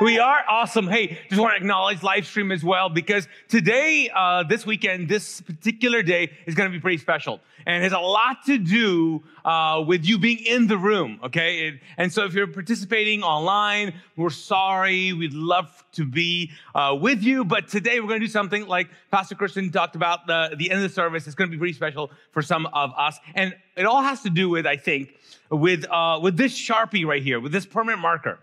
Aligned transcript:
We 0.00 0.18
are 0.18 0.44
awesome. 0.48 0.88
Hey, 0.88 1.18
just 1.28 1.40
want 1.40 1.52
to 1.52 1.56
acknowledge 1.56 2.02
live 2.02 2.26
stream 2.26 2.50
as 2.50 2.64
well 2.64 2.88
because 2.88 3.28
today, 3.48 4.10
uh, 4.14 4.42
this 4.42 4.66
weekend, 4.66 5.08
this 5.08 5.40
particular 5.40 6.02
day 6.02 6.30
is 6.46 6.54
going 6.54 6.70
to 6.70 6.76
be 6.76 6.80
pretty 6.80 6.98
special 6.98 7.40
and 7.66 7.84
has 7.84 7.92
a 7.92 7.98
lot 7.98 8.44
to 8.46 8.58
do 8.58 9.22
uh, 9.44 9.82
with 9.86 10.04
you 10.04 10.18
being 10.18 10.38
in 10.38 10.66
the 10.66 10.76
room. 10.76 11.20
Okay, 11.24 11.68
it, 11.68 11.80
and 11.98 12.12
so 12.12 12.24
if 12.24 12.34
you're 12.34 12.48
participating 12.48 13.22
online, 13.22 13.94
we're 14.16 14.30
sorry. 14.30 15.12
We'd 15.12 15.34
love 15.34 15.84
to 15.92 16.04
be 16.04 16.50
uh, 16.74 16.96
with 17.00 17.22
you, 17.22 17.44
but 17.44 17.68
today 17.68 18.00
we're 18.00 18.08
going 18.08 18.20
to 18.20 18.26
do 18.26 18.32
something 18.32 18.66
like 18.66 18.88
Pastor 19.10 19.34
Christian 19.34 19.70
talked 19.70 19.94
about 19.94 20.26
the 20.26 20.54
the 20.56 20.70
end 20.70 20.82
of 20.82 20.88
the 20.88 20.94
service. 20.94 21.26
It's 21.26 21.36
going 21.36 21.50
to 21.50 21.54
be 21.54 21.58
pretty 21.58 21.74
special 21.74 22.10
for 22.32 22.42
some 22.42 22.66
of 22.66 22.92
us, 22.96 23.18
and 23.34 23.54
it 23.76 23.84
all 23.84 24.02
has 24.02 24.22
to 24.22 24.30
do 24.30 24.48
with, 24.48 24.66
I 24.66 24.76
think, 24.76 25.16
with 25.50 25.84
uh, 25.90 26.18
with 26.20 26.36
this 26.36 26.58
sharpie 26.58 27.06
right 27.06 27.22
here, 27.22 27.38
with 27.40 27.52
this 27.52 27.66
permanent 27.66 28.00
marker. 28.00 28.38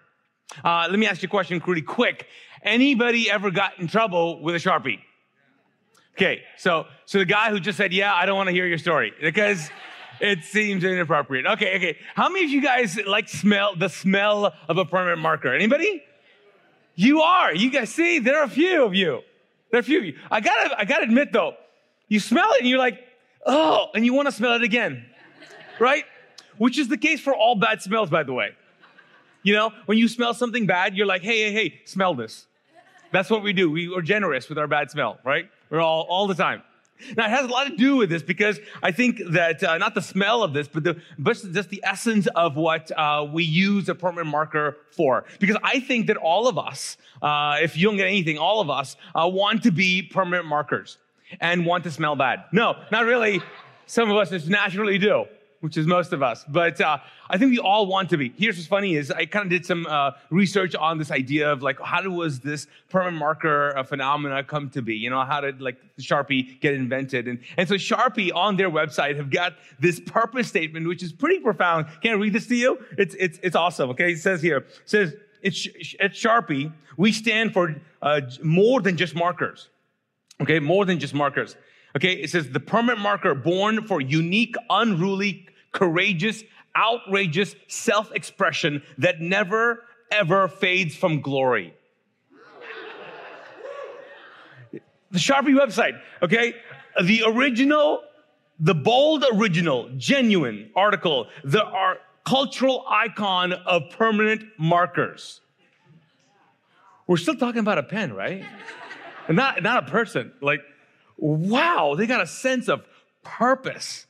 Uh, 0.64 0.88
let 0.89 0.97
me 1.00 1.05
ask 1.05 1.22
you 1.22 1.28
a 1.28 1.30
question 1.30 1.61
really 1.66 1.81
quick. 1.81 2.28
Anybody 2.64 3.30
ever 3.30 3.52
got 3.52 3.80
in 3.80 3.88
trouble 3.88 4.42
with 4.42 4.55
a 4.55 4.58
Sharpie? 4.58 5.00
Okay, 6.16 6.42
so 6.58 6.86
so 7.05 7.19
the 7.19 7.25
guy 7.25 7.50
who 7.50 7.59
just 7.59 7.78
said, 7.78 7.94
"Yeah, 7.94 8.14
I 8.14 8.25
don't 8.25 8.36
want 8.36 8.47
to 8.47 8.53
hear 8.53 8.67
your 8.67 8.77
story 8.77 9.14
because 9.22 9.70
it 10.20 10.44
seems 10.44 10.83
inappropriate." 10.83 11.45
Okay, 11.45 11.75
okay. 11.77 11.97
How 12.16 12.27
many 12.27 12.44
of 12.44 12.52
you 12.52 12.61
guys 12.61 13.00
like 13.08 13.30
smell 13.30 13.75
the 13.75 13.88
smell 13.88 14.53
of 14.67 14.77
a 14.77 14.83
permanent 14.83 15.20
marker? 15.22 15.53
Anybody? 15.53 16.03
You 16.95 17.22
are. 17.22 17.55
You 17.55 17.72
guys 17.72 17.89
see, 17.89 18.20
there 18.20 18.38
are 18.39 18.44
a 18.44 18.50
few 18.50 18.83
of 18.83 18.94
you. 18.94 19.22
There 19.72 19.77
are 19.77 19.81
a 19.81 19.83
few 19.83 20.00
of 20.00 20.03
you. 20.05 20.17
I 20.30 20.42
gotta 20.42 20.77
I 20.77 20.83
gotta 20.83 21.03
admit 21.03 21.31
though, 21.31 21.53
you 22.09 22.20
smell 22.20 22.52
it 22.53 22.59
and 22.59 22.67
you're 22.67 22.80
like, 22.80 23.00
oh, 23.45 23.88
and 23.95 24.03
you 24.03 24.14
want 24.14 24.27
to 24.27 24.33
smell 24.33 24.53
it 24.55 24.64
again, 24.64 25.05
right? 25.80 26.03
Which 26.58 26.77
is 26.77 26.89
the 26.89 26.97
case 26.97 27.22
for 27.22 27.33
all 27.33 27.55
bad 27.55 27.81
smells, 27.81 28.09
by 28.09 28.23
the 28.23 28.33
way. 28.33 28.50
You 29.43 29.53
know, 29.53 29.71
when 29.85 29.97
you 29.97 30.07
smell 30.07 30.33
something 30.33 30.65
bad, 30.65 30.95
you're 30.95 31.05
like, 31.05 31.21
hey, 31.21 31.51
hey, 31.51 31.53
hey, 31.53 31.81
smell 31.85 32.13
this. 32.13 32.45
That's 33.11 33.29
what 33.29 33.41
we 33.41 33.53
do. 33.53 33.71
We 33.71 33.93
are 33.95 34.01
generous 34.01 34.49
with 34.49 34.57
our 34.57 34.67
bad 34.67 34.91
smell, 34.91 35.19
right? 35.23 35.49
We're 35.69 35.81
all, 35.81 36.05
all 36.09 36.27
the 36.27 36.35
time. 36.35 36.61
Now, 37.15 37.25
it 37.25 37.29
has 37.29 37.45
a 37.45 37.47
lot 37.47 37.63
to 37.65 37.75
do 37.77 37.95
with 37.95 38.09
this 38.09 38.21
because 38.21 38.59
I 38.83 38.91
think 38.91 39.21
that 39.31 39.64
uh, 39.64 39.77
not 39.77 39.95
the 39.95 40.02
smell 40.02 40.43
of 40.43 40.53
this, 40.53 40.67
but, 40.67 40.83
the, 40.83 41.02
but 41.17 41.41
just 41.53 41.69
the 41.69 41.81
essence 41.83 42.27
of 42.36 42.58
what 42.58 42.91
uh, 42.91 43.25
we 43.31 43.43
use 43.43 43.87
a 43.87 43.95
permanent 43.95 44.27
marker 44.27 44.75
for. 44.91 45.23
Because 45.39 45.55
I 45.64 45.80
think 45.80 46.08
that 46.08 46.17
all 46.17 46.47
of 46.49 46.58
us, 46.58 46.97
uh, 47.21 47.58
if 47.61 47.77
you 47.77 47.87
don't 47.87 47.95
get 47.95 48.08
anything, 48.08 48.37
all 48.37 48.59
of 48.59 48.69
us 48.69 48.97
uh, 49.15 49.30
want 49.31 49.64
to 49.64 49.71
be 49.71 50.02
permanent 50.02 50.45
markers 50.45 50.97
and 51.39 51.65
want 51.65 51.85
to 51.85 51.91
smell 51.91 52.17
bad. 52.17 52.43
No, 52.52 52.75
not 52.91 53.05
really. 53.05 53.41
Some 53.85 54.11
of 54.11 54.17
us 54.17 54.30
just 54.30 54.49
naturally 54.49 54.97
do 54.97 55.25
which 55.61 55.77
is 55.77 55.86
most 55.86 56.14
of 56.14 56.23
us. 56.23 56.45
But 56.47 56.80
uh, 56.80 56.99
I 57.30 57.37
think 57.37 57.52
we 57.52 57.59
all 57.59 57.86
want 57.86 58.09
to 58.11 58.17
be. 58.17 58.33
Here's 58.37 58.55
what's 58.58 58.67
funny 58.67 58.95
is 58.95 59.11
I 59.11 59.25
kind 59.25 59.45
of 59.45 59.49
did 59.49 59.65
some 59.65 59.86
uh, 59.87 60.11
research 60.30 60.75
on 60.75 60.97
this 60.97 61.11
idea 61.11 61.52
of 61.52 61.61
like 61.61 61.80
how 61.80 62.08
was 62.09 62.39
this 62.39 62.67
permanent 62.89 63.17
marker 63.17 63.77
uh, 63.77 63.83
phenomena 63.83 64.43
come 64.43 64.70
to 64.71 64.81
be? 64.81 64.95
You 64.95 65.09
know, 65.09 65.23
how 65.23 65.42
did 65.42 65.61
like 65.61 65.77
Sharpie 65.99 66.59
get 66.61 66.73
invented? 66.73 67.27
And 67.27 67.39
and 67.58 67.67
so 67.67 67.75
Sharpie 67.75 68.33
on 68.33 68.58
their 68.58 68.70
website 68.70 69.17
have 69.17 69.30
got 69.30 69.53
this 69.80 69.99
purpose 69.99 70.47
statement, 70.47 70.87
which 70.87 71.03
is 71.03 71.11
pretty 71.11 71.39
profound. 71.39 71.87
Can 72.02 72.11
I 72.11 72.15
read 72.15 72.33
this 72.33 72.47
to 72.47 72.55
you? 72.55 72.80
It's 72.97 73.15
it's 73.20 73.39
it's 73.43 73.55
awesome. 73.55 73.89
Okay, 73.91 74.14
it 74.14 74.20
says 74.20 74.41
here 74.41 74.58
it 74.58 74.81
says 74.86 75.14
at 75.43 76.11
Sharpie 76.11 76.71
we 76.97 77.11
stand 77.11 77.53
for 77.53 77.76
uh, 78.02 78.21
more 78.43 78.81
than 78.81 78.97
just 78.97 79.15
markers. 79.15 79.70
Okay, 80.41 80.59
more 80.59 80.86
than 80.86 80.99
just 80.99 81.14
markers. 81.14 81.55
Okay, 81.95 82.14
it 82.14 82.30
says 82.30 82.50
the 82.50 82.60
permanent 82.60 83.00
marker 83.00 83.33
born 83.33 83.86
for 83.88 84.00
unique, 84.00 84.55
unruly, 84.70 85.48
courageous, 85.72 86.44
outrageous 86.76 87.55
self 87.67 88.11
expression 88.11 88.83
that 88.98 89.22
never, 89.22 89.83
ever 90.11 90.48
fades 90.48 90.95
from 90.95 91.22
glory. 91.22 91.73
the 95.11 95.17
Sharpie 95.20 95.58
website, 95.58 96.00
okay? 96.22 96.55
The 97.04 97.23
original, 97.26 98.04
the 98.60 98.76
bold 98.76 99.26
original, 99.33 99.89
genuine 99.98 100.70
article, 100.76 101.27
the 101.44 101.64
our 101.64 101.98
cultural 102.26 102.86
icon 102.88 103.54
of 103.54 103.89
permanent 103.98 104.44
markers. 104.60 105.42
We're 107.08 107.17
still 107.17 107.36
talking 107.36 107.60
about 107.60 107.80
a 107.80 107.83
pen, 107.83 108.14
right? 108.14 108.45
not, 109.30 109.64
not 109.64 109.88
a 109.88 109.92
person. 109.92 110.32
Like, 110.42 110.61
wow, 111.19 111.95
they 111.97 112.07
got 112.07 112.21
a 112.21 112.27
sense 112.27 112.67
of 112.67 112.83
purpose. 113.23 114.05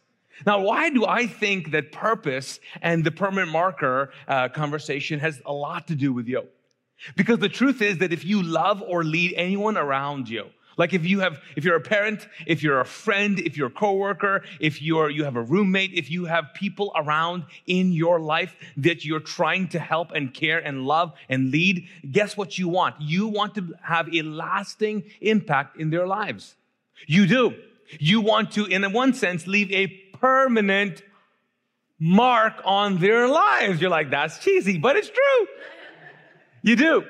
Now, 0.46 0.62
why 0.62 0.90
do 0.90 1.06
I 1.06 1.28
think 1.28 1.72
that 1.72 1.92
purpose 1.92 2.60
and 2.82 3.04
the 3.04 3.12
permanent 3.12 3.52
marker 3.52 4.12
uh, 4.28 4.50
conversation 4.50 5.20
has 5.20 5.42
a 5.46 5.54
lot 5.54 5.88
to 5.88 5.96
do 5.96 6.14
with 6.14 6.28
you? 6.28 6.48
Because 7.16 7.40
the 7.40 7.50
truth 7.50 7.82
is 7.82 8.00
that 8.00 8.14
if 8.14 8.26
you 8.26 8.42
love 8.42 8.82
or 8.82 9.04
lead 9.04 9.34
anyone 9.36 9.78
around 9.78 10.30
you, 10.30 10.46
like 10.78 10.94
if 10.94 11.06
you 11.06 11.20
have, 11.20 11.42
if 11.58 11.66
you're 11.66 11.76
a 11.76 11.82
parent, 11.82 12.26
if 12.48 12.64
you're 12.64 12.80
a 12.80 12.86
friend, 12.86 13.38
if 13.38 13.58
you're 13.58 13.68
a 13.68 13.72
coworker, 13.72 14.44
if 14.62 14.82
you're, 14.82 15.10
you 15.10 15.26
have 15.26 15.36
a 15.36 15.42
roommate, 15.42 15.92
if 15.94 16.10
you 16.10 16.24
have 16.24 16.54
people 16.54 16.94
around 16.96 17.44
in 17.68 17.92
your 17.92 18.22
life 18.22 18.56
that 18.78 19.04
you're 19.04 19.20
trying 19.20 19.68
to 19.70 19.80
help 19.80 20.12
and 20.14 20.34
care 20.34 20.60
and 20.60 20.86
love 20.86 21.12
and 21.28 21.52
lead, 21.52 21.86
guess 22.10 22.38
what 22.38 22.58
you 22.58 22.70
want? 22.70 22.96
You 23.02 23.28
want 23.28 23.56
to 23.56 23.74
have 23.84 24.08
a 24.14 24.22
lasting 24.22 25.04
impact 25.20 25.78
in 25.78 25.90
their 25.90 26.08
lives. 26.08 26.56
You 27.08 27.28
do. 27.28 27.56
You 28.00 28.22
want 28.22 28.52
to, 28.52 28.66
in 28.66 28.92
one 28.94 29.14
sense, 29.14 29.48
leave 29.48 29.72
a 29.72 29.88
permanent 30.18 31.02
mark 32.00 32.62
on 32.64 33.00
their 33.00 33.28
lives. 33.28 33.82
You're 33.82 33.90
like, 33.90 34.10
that's 34.10 34.40
cheesy, 34.40 34.78
but 34.78 34.96
it's 34.96 35.10
true. 35.10 35.48
You 36.62 36.76
do. 36.76 37.06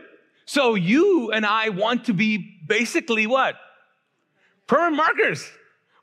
So 0.46 0.76
you 0.76 1.32
and 1.32 1.46
I 1.46 1.70
want 1.70 2.06
to 2.06 2.14
be 2.14 2.60
basically 2.66 3.28
what? 3.28 3.56
Permanent 4.68 4.98
markers. 4.98 5.48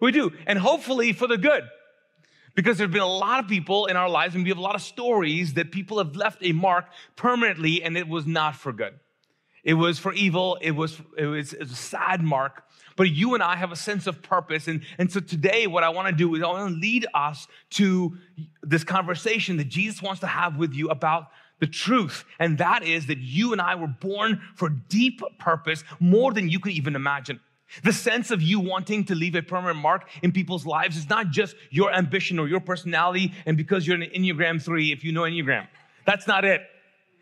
We 0.01 0.13
do. 0.13 0.33
And 0.47 0.59
hopefully 0.59 1.13
for 1.13 1.27
the 1.27 1.39
good. 1.39 1.65
Because 2.55 2.79
there's 2.79 2.91
been 2.91 3.03
a 3.03 3.07
lot 3.07 3.43
of 3.43 3.49
people 3.49 3.87
in 3.87 3.97
our 3.97 4.09
lives 4.09 4.35
and 4.35 4.45
we 4.45 4.51
have 4.51 4.59
a 4.59 4.63
lot 4.63 4.75
of 4.75 4.83
stories 4.83 5.55
that 5.55 5.73
people 5.73 5.99
have 5.99 6.17
left 6.17 6.39
a 6.43 6.53
mark 6.53 6.87
permanently 7.15 7.83
and 7.83 7.97
it 7.99 8.09
was 8.09 8.27
not 8.27 8.57
for 8.57 8.73
good. 8.73 8.95
It 9.63 9.75
was 9.75 9.99
for 9.99 10.13
evil. 10.13 10.59
It 10.61 10.71
was, 10.71 11.01
it 11.19 11.27
was, 11.27 11.53
it 11.53 11.61
was 11.61 11.73
a 11.73 11.77
sad 11.77 12.23
mark 12.23 12.63
but 12.97 13.11
you 13.11 13.35
and 13.35 13.43
I 13.43 13.57
have 13.57 13.73
a 13.73 13.77
sense 13.77 14.07
of 14.07 14.23
purpose. 14.23 14.69
And, 14.69 14.83
and 14.99 15.11
so 15.11 15.21
today, 15.21 15.67
what 15.67 15.85
I 15.85 15.91
want 15.91 16.09
to 16.09 16.15
do 16.15 16.35
is 16.35 16.43
I 16.43 16.47
want 16.47 16.75
to 16.75 16.81
lead 16.81 17.07
us 17.15 17.47
to 17.71 18.17
this 18.63 18.85
conversation 18.85 19.59
that 19.59 19.69
Jesus 19.69 20.03
wants 20.03 20.21
to 20.21 20.27
have 20.27 20.57
with 20.57 20.73
you 20.73 20.89
about 20.89 21.29
the 21.61 21.67
truth. 21.67 22.25
And 22.39 22.59
that 22.59 22.83
is 22.83 23.07
that 23.07 23.19
you 23.19 23.53
and 23.53 23.61
I 23.61 23.75
were 23.75 23.87
born 23.87 24.41
for 24.57 24.69
deep 24.69 25.21
purpose, 25.39 25.85
more 26.01 26.33
than 26.33 26.49
you 26.49 26.59
could 26.59 26.73
even 26.73 26.97
imagine. 26.97 27.41
The 27.83 27.93
sense 27.93 28.31
of 28.31 28.43
you 28.43 28.61
wanting 28.61 29.05
to 29.07 29.15
leave 29.15 29.35
a 29.35 29.43
permanent 29.43 29.79
mark 29.79 30.09
in 30.23 30.33
people's 30.33 30.65
lives 30.65 30.97
is 30.97 31.09
not 31.09 31.31
just 31.31 31.57
your 31.71 31.93
ambition 31.93 32.39
or 32.39 32.49
your 32.49 32.61
personality, 32.61 33.33
and 33.45 33.57
because 33.57 33.87
you're 33.87 34.01
an 34.01 34.09
Enneagram 34.15 34.63
3, 34.63 34.93
if 34.93 35.05
you 35.05 35.13
know 35.13 35.23
Enneagram. 35.23 35.67
That's 36.07 36.27
not 36.27 36.45
it. 36.45 36.63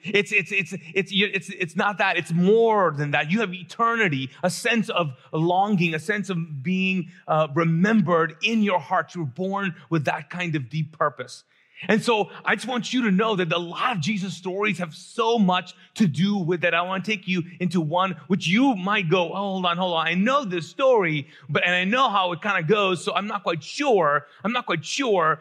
It's, 0.05 0.33
it's, 0.33 0.53
it's, 0.53 0.75
it's, 0.95 1.11
it's, 1.13 1.49
it's 1.51 1.77
not 1.77 1.99
that. 1.99 2.17
It's 2.17 2.33
more 2.33 2.93
than 2.97 3.13
that. 3.13 3.31
You 3.31 3.41
have 3.41 3.55
eternity, 3.55 4.31
a 4.43 4.51
sense 4.51 4.91
of 4.91 5.15
longing, 5.33 5.95
a 5.95 5.99
sense 5.99 6.29
of 6.31 6.63
being 6.63 7.11
uh, 7.27 7.49
remembered 7.55 8.37
in 8.43 8.63
your 8.63 8.79
heart. 8.79 9.15
You 9.15 9.23
were 9.23 9.27
born 9.27 9.75
with 9.91 10.05
that 10.05 10.31
kind 10.31 10.55
of 10.57 10.69
deep 10.69 10.97
purpose. 10.97 11.45
And 11.89 12.03
so 12.03 12.31
I 12.45 12.55
just 12.55 12.69
want 12.69 12.93
you 12.93 13.03
to 13.03 13.11
know 13.11 13.37
that 13.37 13.53
a 13.53 13.59
lot 13.59 13.97
of 13.97 14.03
Jesus 14.03 14.35
stories 14.35 14.79
have 14.79 14.95
so 14.95 15.39
much 15.39 15.75
to 15.95 16.07
do 16.07 16.39
with 16.39 16.61
that. 16.61 16.75
I 16.75 16.83
want 16.83 17.05
to 17.05 17.11
take 17.11 17.27
you 17.27 17.43
into 17.61 17.81
one 17.81 18.13
which 18.29 18.47
you 18.47 18.75
might 18.77 19.11
go, 19.11 19.31
oh, 19.33 19.35
hold 19.35 19.67
on, 19.67 19.77
hold 19.77 19.95
on. 19.95 20.07
I 20.07 20.15
know 20.15 20.45
this 20.45 20.69
story, 20.69 21.29
but, 21.49 21.65
and 21.65 21.75
I 21.75 21.85
know 21.85 22.09
how 22.09 22.33
it 22.33 22.41
kind 22.41 22.63
of 22.63 22.69
goes. 22.69 23.05
So 23.05 23.13
I'm 23.15 23.27
not 23.27 23.43
quite 23.43 23.63
sure. 23.63 24.27
I'm 24.45 24.53
not 24.53 24.67
quite 24.67 24.85
sure 24.85 25.41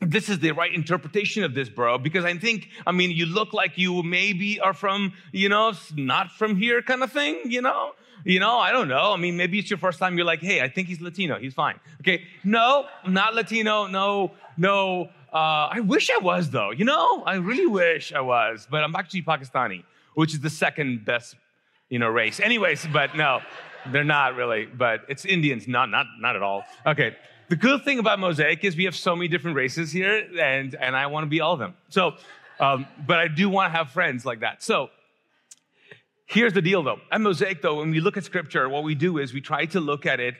this 0.00 0.28
is 0.28 0.38
the 0.38 0.52
right 0.52 0.72
interpretation 0.74 1.44
of 1.44 1.54
this, 1.54 1.68
bro. 1.68 1.98
Because 1.98 2.24
I 2.24 2.36
think, 2.38 2.68
I 2.86 2.92
mean, 2.92 3.10
you 3.10 3.26
look 3.26 3.52
like 3.52 3.76
you 3.76 4.02
maybe 4.02 4.60
are 4.60 4.74
from, 4.74 5.12
you 5.32 5.48
know, 5.48 5.72
not 5.94 6.30
from 6.32 6.56
here 6.56 6.82
kind 6.82 7.02
of 7.02 7.12
thing, 7.12 7.40
you 7.44 7.62
know? 7.62 7.92
You 8.24 8.38
know, 8.38 8.58
I 8.58 8.70
don't 8.70 8.88
know. 8.88 9.12
I 9.12 9.16
mean, 9.16 9.36
maybe 9.36 9.58
it's 9.58 9.70
your 9.70 9.78
first 9.78 9.98
time. 9.98 10.16
You're 10.16 10.26
like, 10.26 10.40
hey, 10.40 10.60
I 10.60 10.68
think 10.68 10.88
he's 10.88 11.00
Latino. 11.00 11.38
He's 11.38 11.54
fine. 11.54 11.80
Okay. 12.00 12.24
No, 12.44 12.86
I'm 13.02 13.14
not 13.14 13.34
Latino. 13.34 13.86
No, 13.86 14.32
no. 14.58 15.08
Uh, 15.32 15.68
I 15.72 15.80
wish 15.80 16.10
I 16.10 16.18
was 16.18 16.50
though. 16.50 16.70
You 16.70 16.84
know, 16.84 17.22
I 17.22 17.36
really 17.36 17.66
wish 17.66 18.12
I 18.12 18.20
was, 18.20 18.66
but 18.70 18.82
I'm 18.82 18.94
actually 18.96 19.22
Pakistani, 19.22 19.84
which 20.14 20.34
is 20.34 20.40
the 20.40 20.50
second 20.50 21.04
best, 21.04 21.36
you 21.88 21.98
know, 21.98 22.08
race. 22.08 22.40
Anyways, 22.40 22.86
but 22.92 23.16
no, 23.16 23.40
they're 23.90 24.04
not 24.04 24.34
really. 24.34 24.66
But 24.66 25.02
it's 25.08 25.24
Indians, 25.24 25.68
not 25.68 25.88
not 25.88 26.06
not 26.18 26.36
at 26.36 26.42
all. 26.42 26.64
Okay. 26.86 27.16
The 27.50 27.56
good 27.56 27.84
thing 27.84 27.98
about 27.98 28.20
Mosaic 28.20 28.64
is 28.64 28.76
we 28.76 28.84
have 28.84 28.94
so 28.94 29.16
many 29.16 29.26
different 29.26 29.56
races 29.56 29.90
here, 29.90 30.24
and 30.40 30.72
and 30.76 30.96
I 30.96 31.06
want 31.06 31.24
to 31.24 31.28
be 31.28 31.40
all 31.40 31.52
of 31.52 31.58
them. 31.58 31.74
So, 31.88 32.14
um, 32.60 32.86
but 33.04 33.18
I 33.18 33.26
do 33.26 33.50
want 33.50 33.72
to 33.72 33.76
have 33.76 33.90
friends 33.90 34.24
like 34.24 34.40
that. 34.40 34.62
So. 34.62 34.90
Here's 36.26 36.52
the 36.52 36.62
deal 36.62 36.84
though. 36.84 37.00
At 37.10 37.20
Mosaic 37.20 37.60
though, 37.60 37.80
when 37.80 37.90
we 37.90 37.98
look 37.98 38.16
at 38.16 38.22
scripture, 38.22 38.68
what 38.68 38.84
we 38.84 38.94
do 38.94 39.18
is 39.18 39.34
we 39.34 39.40
try 39.40 39.64
to 39.66 39.80
look 39.80 40.06
at 40.06 40.20
it 40.20 40.36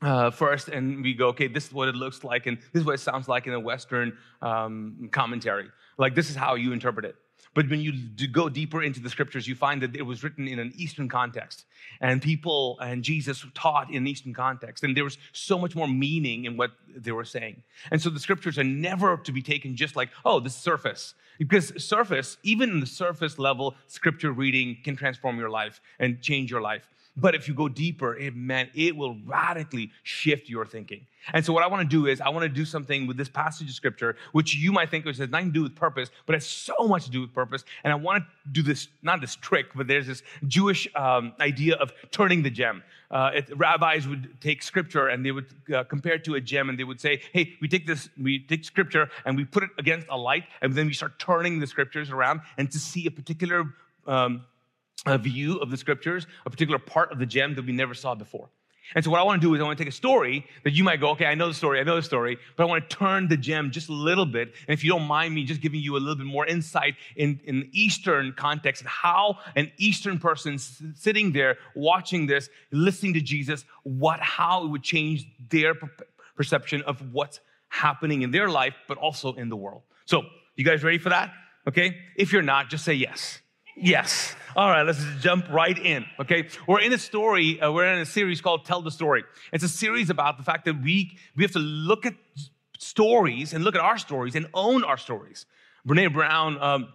uh, 0.00 0.30
first 0.30 0.68
and 0.68 1.02
we 1.02 1.12
go, 1.12 1.28
okay, 1.28 1.48
this 1.48 1.66
is 1.66 1.72
what 1.74 1.86
it 1.86 1.94
looks 1.94 2.24
like, 2.24 2.46
and 2.46 2.56
this 2.72 2.80
is 2.80 2.84
what 2.86 2.94
it 2.94 3.00
sounds 3.00 3.28
like 3.28 3.46
in 3.46 3.52
a 3.52 3.60
Western 3.60 4.16
um, 4.40 5.10
commentary. 5.12 5.68
Like, 5.98 6.14
this 6.14 6.30
is 6.30 6.36
how 6.36 6.54
you 6.54 6.72
interpret 6.72 7.04
it. 7.04 7.16
But 7.54 7.68
when 7.68 7.80
you 7.80 7.92
go 8.28 8.48
deeper 8.48 8.82
into 8.82 9.00
the 9.00 9.10
scriptures, 9.10 9.48
you 9.48 9.54
find 9.54 9.82
that 9.82 9.96
it 9.96 10.02
was 10.02 10.22
written 10.22 10.46
in 10.46 10.58
an 10.58 10.72
Eastern 10.76 11.08
context. 11.08 11.64
And 12.00 12.22
people 12.22 12.78
and 12.80 13.02
Jesus 13.02 13.44
taught 13.54 13.90
in 13.90 13.96
an 13.96 14.06
Eastern 14.06 14.34
context. 14.34 14.84
And 14.84 14.96
there 14.96 15.04
was 15.04 15.18
so 15.32 15.58
much 15.58 15.74
more 15.74 15.88
meaning 15.88 16.44
in 16.44 16.56
what 16.56 16.72
they 16.94 17.12
were 17.12 17.24
saying. 17.24 17.62
And 17.90 18.00
so 18.00 18.10
the 18.10 18.20
scriptures 18.20 18.58
are 18.58 18.64
never 18.64 19.16
to 19.16 19.32
be 19.32 19.42
taken 19.42 19.76
just 19.76 19.96
like, 19.96 20.10
oh, 20.24 20.40
this 20.40 20.54
surface. 20.54 21.14
Because 21.38 21.72
surface, 21.82 22.36
even 22.42 22.70
in 22.70 22.80
the 22.80 22.86
surface 22.86 23.38
level, 23.38 23.74
scripture 23.86 24.32
reading 24.32 24.76
can 24.82 24.96
transform 24.96 25.38
your 25.38 25.50
life 25.50 25.80
and 25.98 26.20
change 26.20 26.50
your 26.50 26.60
life. 26.60 26.88
But 27.20 27.34
if 27.34 27.48
you 27.48 27.54
go 27.54 27.68
deeper, 27.68 28.16
it 28.16 28.36
meant 28.36 28.70
it 28.74 28.96
will 28.96 29.16
radically 29.26 29.90
shift 30.02 30.48
your 30.48 30.64
thinking. 30.64 31.06
And 31.32 31.44
so 31.44 31.52
what 31.52 31.62
I 31.62 31.66
want 31.66 31.82
to 31.82 31.96
do 31.96 32.06
is 32.06 32.20
I 32.20 32.28
want 32.28 32.44
to 32.44 32.48
do 32.48 32.64
something 32.64 33.06
with 33.06 33.16
this 33.16 33.28
passage 33.28 33.68
of 33.68 33.74
scripture, 33.74 34.16
which 34.32 34.54
you 34.54 34.72
might 34.72 34.90
think 34.90 35.04
has 35.06 35.18
nothing 35.18 35.48
to 35.48 35.52
do 35.52 35.62
with 35.62 35.74
purpose, 35.74 36.10
but 36.26 36.34
has 36.34 36.46
so 36.46 36.74
much 36.86 37.04
to 37.06 37.10
do 37.10 37.20
with 37.20 37.34
purpose. 37.34 37.64
And 37.84 37.92
I 37.92 37.96
want 37.96 38.24
to 38.24 38.50
do 38.50 38.62
this, 38.62 38.88
not 39.02 39.20
this 39.20 39.36
trick, 39.36 39.66
but 39.74 39.88
there's 39.88 40.06
this 40.06 40.22
Jewish 40.46 40.88
um, 40.94 41.32
idea 41.40 41.74
of 41.76 41.92
turning 42.10 42.42
the 42.42 42.50
gem. 42.50 42.82
Uh, 43.10 43.30
it, 43.34 43.58
rabbis 43.58 44.06
would 44.06 44.40
take 44.40 44.62
scripture 44.62 45.08
and 45.08 45.24
they 45.24 45.32
would 45.32 45.46
uh, 45.74 45.82
compare 45.84 46.14
it 46.14 46.24
to 46.24 46.34
a 46.34 46.40
gem 46.40 46.68
and 46.68 46.78
they 46.78 46.84
would 46.84 47.00
say, 47.00 47.20
hey, 47.32 47.54
we 47.60 47.66
take 47.66 47.86
this, 47.86 48.08
we 48.22 48.38
take 48.38 48.64
scripture 48.64 49.10
and 49.24 49.36
we 49.36 49.44
put 49.44 49.62
it 49.62 49.70
against 49.78 50.06
a 50.10 50.16
light 50.16 50.44
and 50.60 50.74
then 50.74 50.86
we 50.86 50.92
start 50.92 51.18
turning 51.18 51.58
the 51.58 51.66
scriptures 51.66 52.10
around 52.10 52.42
and 52.58 52.70
to 52.70 52.78
see 52.78 53.06
a 53.06 53.10
particular 53.10 53.64
um, 54.06 54.44
a 55.06 55.18
view 55.18 55.58
of 55.58 55.70
the 55.70 55.76
scriptures, 55.76 56.26
a 56.44 56.50
particular 56.50 56.78
part 56.78 57.12
of 57.12 57.18
the 57.18 57.26
gem 57.26 57.54
that 57.54 57.64
we 57.64 57.72
never 57.72 57.94
saw 57.94 58.14
before. 58.14 58.50
And 58.94 59.04
so 59.04 59.10
what 59.10 59.20
I 59.20 59.22
want 59.22 59.42
to 59.42 59.46
do 59.46 59.54
is 59.54 59.60
I 59.60 59.64
want 59.64 59.76
to 59.76 59.84
take 59.84 59.92
a 59.92 59.96
story 59.96 60.46
that 60.64 60.72
you 60.72 60.82
might 60.82 60.98
go, 60.98 61.10
okay, 61.10 61.26
I 61.26 61.34
know 61.34 61.48
the 61.48 61.54
story, 61.54 61.78
I 61.78 61.82
know 61.82 61.96
the 61.96 62.02
story, 62.02 62.38
but 62.56 62.62
I 62.62 62.66
want 62.66 62.88
to 62.88 62.96
turn 62.96 63.28
the 63.28 63.36
gem 63.36 63.70
just 63.70 63.90
a 63.90 63.92
little 63.92 64.24
bit. 64.24 64.54
And 64.66 64.72
if 64.72 64.82
you 64.82 64.90
don't 64.90 65.06
mind 65.06 65.34
me 65.34 65.44
just 65.44 65.60
giving 65.60 65.80
you 65.80 65.96
a 65.96 65.98
little 65.98 66.16
bit 66.16 66.26
more 66.26 66.46
insight 66.46 66.94
in, 67.14 67.38
in 67.44 67.68
Eastern 67.72 68.32
context 68.32 68.82
and 68.82 68.88
how 68.88 69.38
an 69.56 69.70
Eastern 69.76 70.18
person 70.18 70.58
sitting 70.58 71.32
there 71.32 71.58
watching 71.74 72.26
this, 72.26 72.48
listening 72.72 73.12
to 73.14 73.20
Jesus, 73.20 73.66
what, 73.82 74.20
how 74.20 74.64
it 74.64 74.68
would 74.68 74.82
change 74.82 75.26
their 75.50 75.74
perception 76.34 76.80
of 76.82 77.12
what's 77.12 77.40
happening 77.68 78.22
in 78.22 78.30
their 78.30 78.48
life, 78.48 78.74
but 78.86 78.96
also 78.96 79.34
in 79.34 79.50
the 79.50 79.56
world. 79.56 79.82
So, 80.06 80.22
you 80.56 80.64
guys 80.64 80.82
ready 80.82 80.98
for 80.98 81.10
that? 81.10 81.32
Okay? 81.66 81.98
If 82.16 82.32
you're 82.32 82.42
not, 82.42 82.70
just 82.70 82.84
say 82.84 82.94
yes. 82.94 83.40
Yes. 83.80 84.34
All 84.56 84.68
right, 84.68 84.82
let's 84.82 85.04
jump 85.20 85.48
right 85.50 85.78
in. 85.78 86.04
Okay, 86.18 86.48
we're 86.66 86.80
in 86.80 86.92
a 86.92 86.98
story. 86.98 87.60
Uh, 87.60 87.70
we're 87.70 87.86
in 87.86 88.00
a 88.00 88.06
series 88.06 88.40
called 88.40 88.64
"Tell 88.64 88.82
the 88.82 88.90
Story." 88.90 89.22
It's 89.52 89.62
a 89.62 89.68
series 89.68 90.10
about 90.10 90.36
the 90.36 90.42
fact 90.42 90.64
that 90.64 90.82
we 90.82 91.16
we 91.36 91.44
have 91.44 91.52
to 91.52 91.60
look 91.60 92.04
at 92.04 92.14
stories 92.78 93.52
and 93.52 93.62
look 93.62 93.76
at 93.76 93.80
our 93.80 93.96
stories 93.96 94.34
and 94.34 94.46
own 94.54 94.82
our 94.82 94.96
stories. 94.96 95.46
Brene 95.86 96.12
Brown. 96.12 96.60
Um, 96.60 96.88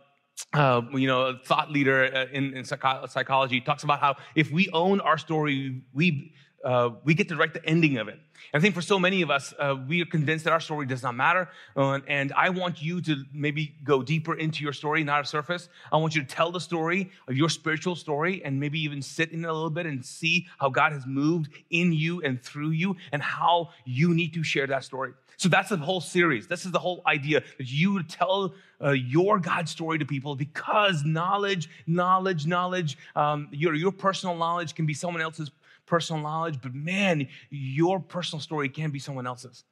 uh, 0.51 0.81
you 0.94 1.07
know, 1.07 1.27
a 1.27 1.38
thought 1.38 1.71
leader 1.71 2.03
uh, 2.03 2.25
in, 2.33 2.57
in 2.57 2.65
psychology 2.65 3.62
talks 3.62 3.83
about 3.83 4.00
how 4.00 4.15
if 4.36 4.51
we 4.51 4.68
own 4.74 5.00
our 5.00 5.18
story, 5.18 5.83
we 5.94 6.33
uh, 6.63 6.92
we 7.04 7.13
get 7.13 7.27
to 7.30 7.36
write 7.36 7.54
the 7.54 7.65
ending 7.65 7.98
of 7.98 8.07
it. 8.07 8.19
I 8.54 8.60
think 8.60 8.75
for 8.75 8.81
so 8.81 9.00
many 9.00 9.21
of 9.21 9.31
us, 9.31 9.54
uh, 9.57 9.75
we 9.88 10.01
are 10.01 10.06
convinced 10.06 10.45
that 10.45 10.54
our 10.54 10.60
story 10.60 10.86
does 10.86 11.01
not 11.01 11.15
matter. 11.15 11.50
Uh, 11.75 12.00
and 12.07 12.31
I 12.33 12.50
want 12.50 12.81
you 12.81 13.01
to 13.01 13.24
maybe 13.33 13.75
go 13.83 14.04
deeper 14.04 14.36
into 14.36 14.63
your 14.63 14.74
story, 14.74 15.04
not 15.04 15.21
a 15.21 15.25
surface. 15.25 15.69
I 15.92 15.98
want 15.98 16.15
you 16.15 16.21
to 16.21 16.27
tell 16.27 16.51
the 16.51 16.60
story 16.60 17.12
of 17.27 17.36
your 17.36 17.50
spiritual 17.50 17.95
story 17.95 18.44
and 18.44 18.60
maybe 18.60 18.80
even 18.81 19.01
sit 19.01 19.31
in 19.31 19.44
it 19.44 19.48
a 19.48 19.54
little 19.54 19.69
bit 19.69 19.86
and 19.86 20.06
see 20.06 20.48
how 20.60 20.69
God 20.69 20.92
has 20.92 21.06
moved 21.06 21.50
in 21.69 21.94
you 21.94 22.21
and 22.21 22.42
through 22.42 22.71
you 22.71 22.95
and 23.12 23.21
how 23.21 23.69
you 23.86 24.13
need 24.13 24.33
to 24.33 24.44
share 24.44 24.68
that 24.68 24.83
story. 24.83 25.13
So 25.38 25.50
that's 25.50 25.69
the 25.69 25.77
whole 25.77 26.01
series. 26.01 26.48
This 26.48 26.65
is 26.65 26.71
the 26.71 26.80
whole 26.80 27.01
idea 27.07 27.42
that 27.57 27.68
you 27.68 28.04
tell 28.04 28.54
uh, 28.81 28.92
your 28.92 29.39
God 29.39 29.68
story 29.68 29.98
to 29.98 30.06
people 30.06 30.36
because 30.36 31.04
knowledge, 31.04 31.69
knowledge, 31.88 32.45
knowledge, 32.45 32.98
um, 33.15 33.48
your, 33.51 33.74
your 33.74 33.92
personal 33.92 34.36
knowledge 34.36 34.75
can 34.75 34.86
be 34.86 34.94
someone 34.94 35.21
else's 35.21 35.50
personal 35.94 36.24
knowledge, 36.24 36.57
but 36.60 36.74
man, 36.74 37.28
your 37.51 38.00
personal 38.00 38.42
story 38.42 38.68
can 38.68 38.90
be 38.90 38.98
someone 38.98 39.28
else's. 39.28 39.63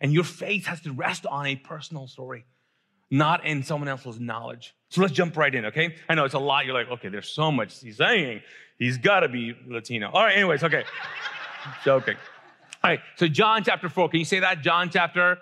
And 0.00 0.10
your 0.10 0.24
faith 0.24 0.64
has 0.64 0.80
to 0.80 0.92
rest 0.92 1.26
on 1.26 1.46
a 1.46 1.54
personal 1.54 2.06
story, 2.06 2.46
not 3.10 3.44
in 3.44 3.62
someone 3.62 3.86
else's 3.86 4.18
knowledge. 4.18 4.74
So 4.88 5.02
let's 5.02 5.12
jump 5.12 5.36
right 5.36 5.54
in, 5.54 5.66
okay? 5.66 5.94
I 6.08 6.14
know 6.14 6.24
it's 6.24 6.32
a 6.32 6.38
lot. 6.38 6.64
You're 6.64 6.72
like, 6.72 6.88
okay, 6.92 7.10
there's 7.10 7.28
so 7.28 7.52
much 7.52 7.78
he's 7.78 7.98
saying. 7.98 8.40
He's 8.78 8.96
got 8.96 9.20
to 9.20 9.28
be 9.28 9.54
Latino. 9.68 10.10
All 10.10 10.24
right, 10.24 10.34
anyways, 10.34 10.64
okay. 10.64 10.84
Joking. 11.84 12.16
All 12.82 12.90
right, 12.90 13.00
so 13.16 13.28
John 13.28 13.62
chapter 13.62 13.90
4. 13.90 14.08
Can 14.08 14.20
you 14.20 14.24
say 14.24 14.40
that? 14.40 14.62
John 14.62 14.88
chapter 14.88 15.36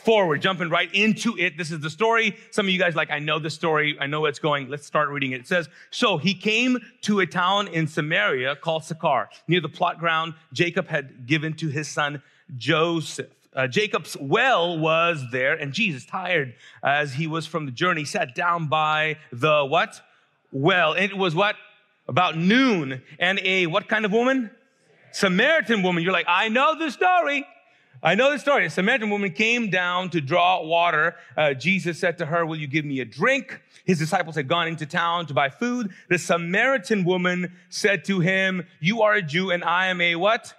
forward, 0.00 0.42
jumping 0.42 0.68
right 0.68 0.92
into 0.94 1.36
it. 1.38 1.56
This 1.56 1.70
is 1.70 1.80
the 1.80 1.90
story. 1.90 2.36
Some 2.50 2.66
of 2.66 2.70
you 2.70 2.78
guys 2.78 2.94
like, 2.94 3.10
I 3.10 3.18
know 3.18 3.38
the 3.38 3.50
story. 3.50 3.96
I 4.00 4.06
know 4.06 4.20
where 4.20 4.30
it's 4.30 4.38
going. 4.38 4.68
Let's 4.68 4.86
start 4.86 5.08
reading 5.08 5.32
it. 5.32 5.40
It 5.40 5.48
says, 5.48 5.68
So 5.90 6.18
he 6.18 6.34
came 6.34 6.78
to 7.02 7.20
a 7.20 7.26
town 7.26 7.68
in 7.68 7.86
Samaria 7.86 8.56
called 8.56 8.84
Sychar, 8.84 9.28
near 9.48 9.60
the 9.60 9.68
plot 9.68 9.98
ground 9.98 10.34
Jacob 10.52 10.88
had 10.88 11.26
given 11.26 11.54
to 11.54 11.68
his 11.68 11.88
son 11.88 12.22
Joseph. 12.56 13.30
Uh, 13.54 13.66
Jacob's 13.66 14.16
well 14.20 14.78
was 14.78 15.24
there, 15.32 15.54
and 15.54 15.72
Jesus, 15.72 16.04
tired 16.04 16.54
as 16.82 17.14
he 17.14 17.26
was 17.26 17.46
from 17.46 17.64
the 17.64 17.72
journey, 17.72 18.04
sat 18.04 18.34
down 18.34 18.68
by 18.68 19.16
the 19.32 19.64
what? 19.64 20.02
Well, 20.52 20.92
it 20.92 21.16
was 21.16 21.34
what? 21.34 21.56
About 22.06 22.36
noon. 22.36 23.02
And 23.18 23.40
a 23.42 23.66
what 23.66 23.88
kind 23.88 24.04
of 24.04 24.12
woman? 24.12 24.50
Samaritan 25.12 25.82
woman. 25.82 26.02
You're 26.02 26.12
like, 26.12 26.26
I 26.28 26.48
know 26.50 26.78
the 26.78 26.90
story. 26.90 27.46
I 28.02 28.14
know 28.14 28.30
the 28.30 28.38
story. 28.38 28.66
A 28.66 28.70
Samaritan 28.70 29.10
woman 29.10 29.32
came 29.32 29.70
down 29.70 30.10
to 30.10 30.20
draw 30.20 30.62
water. 30.62 31.16
Uh, 31.36 31.54
Jesus 31.54 31.98
said 31.98 32.18
to 32.18 32.26
her, 32.26 32.44
Will 32.44 32.56
you 32.56 32.66
give 32.66 32.84
me 32.84 33.00
a 33.00 33.04
drink? 33.04 33.60
His 33.84 33.98
disciples 33.98 34.36
had 34.36 34.48
gone 34.48 34.68
into 34.68 34.86
town 34.86 35.26
to 35.26 35.34
buy 35.34 35.48
food. 35.48 35.90
The 36.08 36.18
Samaritan 36.18 37.04
woman 37.04 37.52
said 37.68 38.04
to 38.06 38.20
him, 38.20 38.66
You 38.80 39.02
are 39.02 39.14
a 39.14 39.22
Jew 39.22 39.50
and 39.50 39.64
I 39.64 39.86
am 39.86 40.00
a 40.00 40.16
what? 40.16 40.52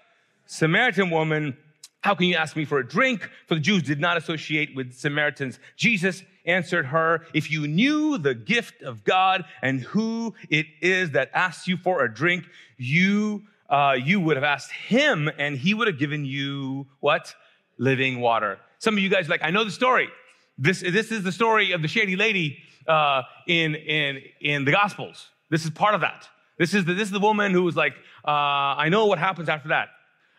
Samaritan 0.45 1.09
woman. 1.09 1.57
How 2.01 2.15
can 2.15 2.27
you 2.27 2.35
ask 2.35 2.55
me 2.55 2.65
for 2.65 2.79
a 2.79 2.87
drink? 2.87 3.29
For 3.47 3.55
the 3.55 3.61
Jews 3.61 3.83
did 3.83 3.99
not 3.99 4.17
associate 4.17 4.75
with 4.75 4.93
Samaritans. 4.93 5.59
Jesus 5.75 6.23
answered 6.45 6.85
her, 6.87 7.27
If 7.33 7.51
you 7.51 7.67
knew 7.67 8.17
the 8.17 8.33
gift 8.33 8.81
of 8.81 9.03
God 9.03 9.45
and 9.61 9.81
who 9.81 10.33
it 10.49 10.67
is 10.81 11.11
that 11.11 11.29
asks 11.33 11.67
you 11.67 11.77
for 11.77 12.03
a 12.03 12.13
drink, 12.13 12.45
you 12.77 13.43
uh, 13.69 13.95
you 14.01 14.19
would 14.19 14.37
have 14.37 14.43
asked 14.43 14.71
him 14.71 15.29
and 15.37 15.57
he 15.57 15.73
would 15.73 15.87
have 15.87 15.99
given 15.99 16.25
you 16.25 16.87
what? 16.99 17.33
Living 17.77 18.19
water. 18.19 18.59
Some 18.79 18.95
of 18.95 18.99
you 18.99 19.09
guys 19.09 19.27
like, 19.29 19.41
I 19.43 19.51
know 19.51 19.63
the 19.63 19.71
story. 19.71 20.09
This, 20.57 20.81
this 20.81 21.11
is 21.11 21.23
the 21.23 21.31
story 21.31 21.71
of 21.71 21.81
the 21.81 21.87
shady 21.87 22.15
lady 22.15 22.57
uh, 22.87 23.23
in, 23.47 23.75
in, 23.75 24.21
in 24.41 24.65
the 24.65 24.71
Gospels. 24.71 25.29
This 25.49 25.63
is 25.63 25.69
part 25.71 25.93
of 25.93 26.01
that. 26.01 26.27
This 26.57 26.73
is 26.73 26.85
the, 26.85 26.93
this 26.93 27.07
is 27.07 27.11
the 27.11 27.19
woman 27.19 27.51
who 27.51 27.63
was 27.63 27.75
like, 27.75 27.93
uh, 28.25 28.31
I 28.31 28.89
know 28.89 29.05
what 29.05 29.19
happens 29.19 29.49
after 29.49 29.69
that. 29.69 29.89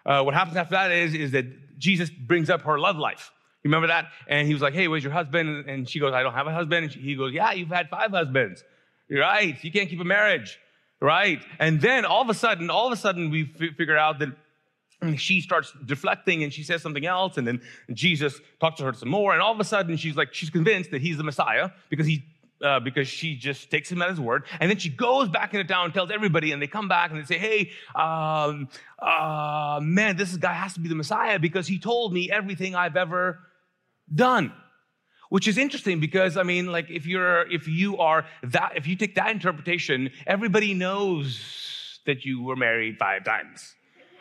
Uh, 0.05 0.23
what 0.23 0.35
happens 0.35 0.57
after 0.57 0.73
that 0.73 0.91
is, 0.91 1.15
is 1.15 1.33
that 1.33 1.79
Jesus 1.79 2.11
brings 2.11 2.51
up 2.51 2.63
her 2.63 2.79
love 2.79 2.97
life. 2.97 3.31
Remember 3.65 3.89
that? 3.89 4.07
And 4.27 4.47
he 4.47 4.55
was 4.55 4.63
like, 4.63 4.75
Hey, 4.75 4.89
where's 4.89 5.05
your 5.05 5.13
husband? 5.13 5.69
And 5.69 5.89
she 5.89 6.01
goes, 6.01 6.15
I 6.15 6.23
don't 6.23 6.33
have 6.33 6.47
a 6.47 6.53
husband. 6.53 6.85
And 6.85 6.93
he 6.93 7.15
goes, 7.15 7.33
Yeah, 7.33 7.53
you've 7.53 7.69
had 7.69 7.89
five 7.89 8.11
husbands. 8.11 8.65
You're 9.09 9.21
right. 9.21 9.63
You 9.63 9.71
can't 9.71 9.89
keep 9.89 10.01
a 10.01 10.05
marriage 10.05 10.59
right? 11.01 11.43
And 11.59 11.81
then 11.81 12.05
all 12.05 12.23
of 12.23 12.29
a 12.29 12.35
sudden, 12.35 12.71
all 12.71 12.87
of 12.87 12.93
a 12.93 12.97
sudden, 12.97 13.31
we 13.31 13.53
f- 13.61 13.77
figure 13.77 13.97
out 13.97 14.19
that 14.21 14.31
she 15.17 15.41
starts 15.41 15.73
deflecting 15.85 16.43
and 16.43 16.53
she 16.53 16.63
says 16.63 16.83
something 16.83 17.07
else 17.07 17.37
and 17.39 17.47
then 17.47 17.61
jesus 17.93 18.41
talks 18.61 18.79
to 18.79 18.85
her 18.85 18.93
some 18.93 19.09
more 19.09 19.33
and 19.33 19.41
all 19.41 19.53
of 19.53 19.61
a 19.61 19.65
sudden 19.65 19.97
she's 19.97 20.17
like 20.17 20.35
she's 20.35 20.51
convinced 20.51 20.91
that 20.91 21.01
he's 21.01 21.17
the 21.17 21.23
messiah 21.23 21.71
because 21.89 22.07
he 22.07 22.25
uh, 22.61 22.81
because 22.81 23.07
she 23.07 23.37
just 23.37 23.71
takes 23.71 23.93
him 23.93 24.03
at 24.03 24.11
his 24.11 24.19
word 24.19 24.43
and 24.59 24.69
then 24.69 24.77
she 24.77 24.89
goes 24.89 25.29
back 25.29 25.55
into 25.55 25.65
town 25.65 25.85
and 25.85 25.95
tells 25.95 26.11
everybody 26.11 26.51
and 26.51 26.61
they 26.61 26.67
come 26.67 26.89
back 26.89 27.13
and 27.13 27.21
they 27.21 27.25
say 27.25 27.39
hey 27.39 27.71
um, 27.95 28.69
uh, 28.99 29.79
man 29.81 30.17
this 30.17 30.37
guy 30.37 30.53
has 30.53 30.75
to 30.75 30.81
be 30.81 30.89
the 30.89 30.97
messiah 30.97 31.39
because 31.39 31.69
he 31.69 31.79
told 31.79 32.13
me 32.13 32.29
everything 32.29 32.75
i've 32.75 32.97
ever 32.97 33.39
done 34.13 34.53
which 35.29 35.49
is 35.49 35.59
interesting 35.59 36.01
because 36.01 36.37
i 36.37 36.43
mean 36.43 36.67
like 36.67 36.91
if 36.91 37.07
you're 37.07 37.51
if 37.51 37.69
you 37.69 37.99
are 37.99 38.25
that 38.43 38.73
if 38.77 38.87
you 38.87 38.97
take 38.97 39.15
that 39.15 39.31
interpretation 39.31 40.11
everybody 40.27 40.75
knows 40.75 42.01
that 42.07 42.25
you 42.25 42.43
were 42.43 42.57
married 42.57 42.99
five 42.99 43.25
times 43.25 43.75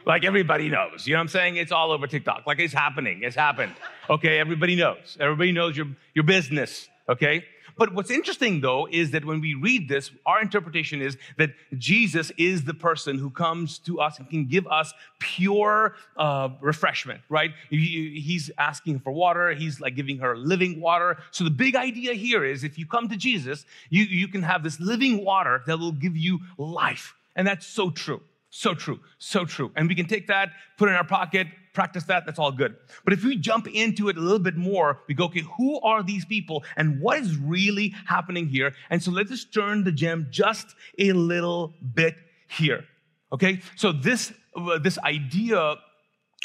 like 0.08 0.24
everybody 0.24 0.70
knows. 0.70 1.06
You 1.06 1.14
know 1.14 1.20
what 1.20 1.24
I'm 1.24 1.28
saying? 1.28 1.58
It's 1.58 1.74
all 1.74 1.92
over 1.92 2.08
TikTok. 2.08 2.48
Like 2.48 2.60
it's 2.60 2.74
happening. 2.74 3.24
It's 3.24 3.36
happened. 3.36 3.74
Okay, 4.10 4.40
everybody 4.40 4.78
knows. 4.78 5.18
Everybody 5.20 5.52
knows 5.52 5.76
your, 5.76 5.88
your 6.14 6.24
business. 6.24 6.88
Okay? 7.10 7.44
But 7.78 7.94
what's 7.94 8.12
interesting 8.12 8.62
though 8.62 8.88
is 8.92 9.12
that 9.12 9.24
when 9.26 9.40
we 9.42 9.54
read 9.54 9.88
this, 9.88 10.12
our 10.26 10.42
interpretation 10.42 11.02
is 11.02 11.18
that 11.38 11.52
Jesus 11.78 12.32
is 12.38 12.64
the 12.64 12.74
person 12.74 13.18
who 13.18 13.30
comes 13.30 13.80
to 13.80 14.00
us 14.00 14.20
and 14.20 14.30
can 14.30 14.48
give 14.48 14.68
us 14.68 14.94
pure 15.20 15.96
uh, 16.18 16.50
refreshment, 16.62 17.22
right? 17.30 17.52
He's 17.70 18.50
asking 18.58 19.00
for 19.00 19.12
water. 19.12 19.54
He's 19.54 19.80
like 19.80 19.96
giving 19.96 20.18
her 20.20 20.36
living 20.36 20.82
water. 20.82 21.18
So 21.32 21.44
the 21.44 21.50
big 21.50 21.76
idea 21.76 22.14
here 22.14 22.44
is 22.44 22.64
if 22.64 22.78
you 22.78 22.86
come 22.86 23.08
to 23.10 23.18
Jesus, 23.18 23.66
you, 23.90 24.04
you 24.04 24.28
can 24.28 24.44
have 24.44 24.64
this 24.64 24.80
living 24.80 25.24
water 25.24 25.62
that 25.68 25.78
will 25.78 25.92
give 25.92 26.18
you 26.18 26.40
life. 26.58 27.16
And 27.36 27.48
that's 27.48 27.68
so 27.68 27.90
true. 27.92 28.22
So 28.50 28.74
true, 28.74 29.00
so 29.20 29.46
true. 29.46 29.72
And 29.76 29.88
we 29.88 29.94
can 29.94 30.08
take 30.08 30.28
that, 30.28 30.50
put 30.78 30.88
it 30.88 30.94
in 30.94 30.98
our 30.98 31.06
pocket, 31.06 31.48
practice 31.78 32.06
that, 32.06 32.26
that's 32.26 32.40
all 32.40 32.52
good. 32.52 32.76
But 33.06 33.14
if 33.14 33.24
we 33.24 33.36
jump 33.38 33.68
into 33.68 34.10
it 34.10 34.18
a 34.18 34.20
little 34.20 34.46
bit 34.50 34.58
more, 34.58 34.90
we 35.08 35.14
go, 35.14 35.26
okay, 35.26 35.44
who 35.58 35.80
are 35.82 36.02
these 36.02 36.26
people 36.26 36.64
and 36.76 37.00
what 37.00 37.20
is 37.20 37.38
really 37.38 37.94
happening 38.08 38.48
here? 38.48 38.74
And 38.90 39.02
so 39.04 39.12
let's 39.12 39.30
just 39.30 39.54
turn 39.54 39.84
the 39.84 39.92
gem 39.92 40.28
just 40.32 40.68
a 40.98 41.12
little 41.14 41.76
bit 41.94 42.16
here. 42.48 42.84
Okay? 43.32 43.62
So 43.76 43.92
this, 43.92 44.34
uh, 44.56 44.80
this 44.80 44.98
idea 45.18 45.76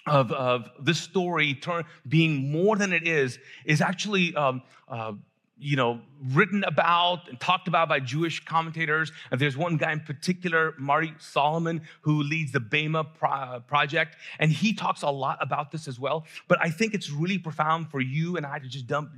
of, 0.07 0.33
of 0.33 0.69
this 0.79 0.99
story 0.99 1.55
turn, 1.55 1.85
being 2.07 2.53
more 2.53 2.77
than 2.77 2.93
it 2.93 3.09
is, 3.09 3.39
is 3.65 3.81
actually 3.81 4.35
um, 4.35 4.61
uh, 4.87 5.13
you 5.59 5.77
know, 5.77 6.01
written 6.31 6.65
about 6.65 7.29
and 7.29 7.39
talked 7.39 7.69
about 7.69 7.89
by 7.89 8.01
Jewish 8.01 8.45
commentators. 8.45 9.13
And 9.31 9.41
there's 9.41 9.57
one 9.57 9.77
guy 9.77 9.93
in 9.93 10.01
particular, 10.01 10.75
Marty 10.79 11.15
Solomon, 11.19 11.83
who 12.01 12.23
leads 12.23 12.53
the 12.53 12.61
Bema 12.61 13.05
Pro- 13.05 13.31
uh, 13.31 13.61
Project, 13.61 14.17
and 14.39 14.51
he 14.51 14.73
talks 14.73 15.03
a 15.03 15.11
lot 15.11 15.39
about 15.41 15.71
this 15.71 15.87
as 15.87 16.01
well. 16.01 16.27
But 16.49 16.59
I 16.61 16.71
think 16.71 16.95
it's 16.95 17.11
really 17.11 17.39
profound 17.39 17.91
for 17.91 18.01
you 18.01 18.37
and 18.37 18.45
I 18.45 18.59
to 18.59 18.69
just 18.69 18.87
dump, 18.87 19.11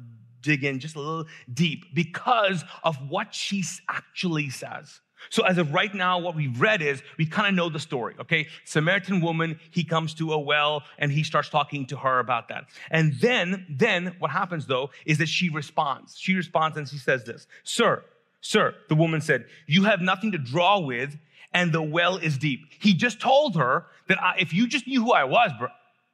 dig 0.43 0.65
in 0.65 0.79
just 0.79 0.97
a 0.97 1.01
little 1.01 1.27
deep 1.53 1.95
because 1.95 2.65
of 2.83 2.97
what 3.09 3.35
she 3.35 3.65
actually 3.89 4.51
says. 4.51 5.01
So 5.31 5.45
as 5.45 5.59
of 5.59 5.73
right 5.73 5.93
now, 5.95 6.19
what 6.19 6.35
we've 6.35 6.61
read 6.61 6.83
is 6.83 7.03
we 7.19 7.27
kind 7.27 7.49
of 7.49 7.55
know 7.55 7.69
the 7.69 7.79
story, 7.79 8.15
okay? 8.21 8.49
Samaritan 8.65 9.21
woman, 9.21 9.59
he 9.71 9.85
comes 9.85 10.15
to 10.15 10.33
a 10.33 10.39
well 10.39 10.83
and 10.99 11.11
he 11.11 11.23
starts 11.23 11.49
talking 11.49 11.87
to 11.87 11.97
her 11.97 12.19
about 12.19 12.49
that. 12.49 12.65
And 12.91 13.15
then, 13.21 13.67
then 13.69 14.17
what 14.19 14.31
happens 14.31 14.67
though 14.67 14.91
is 15.07 15.19
that 15.19 15.29
she 15.29 15.49
responds. 15.49 16.17
She 16.19 16.35
responds 16.35 16.77
and 16.77 16.89
she 16.89 16.99
says 16.99 17.25
this, 17.25 17.47
sir, 17.63 18.05
sir, 18.41 18.75
the 18.89 18.95
woman 18.95 19.21
said, 19.21 19.47
you 19.67 19.85
have 19.85 20.01
nothing 20.01 20.33
to 20.33 20.39
draw 20.39 20.79
with 20.79 21.17
and 21.53 21.73
the 21.73 21.83
well 21.83 22.17
is 22.17 22.37
deep. 22.37 22.61
He 22.81 22.95
just 22.95 23.21
told 23.21 23.57
her 23.57 23.87
that 24.09 24.23
I, 24.23 24.37
if 24.39 24.53
you 24.53 24.67
just 24.67 24.87
knew 24.87 25.03
who 25.03 25.13
I 25.13 25.25
was, 25.25 25.53
bro, 25.59 25.69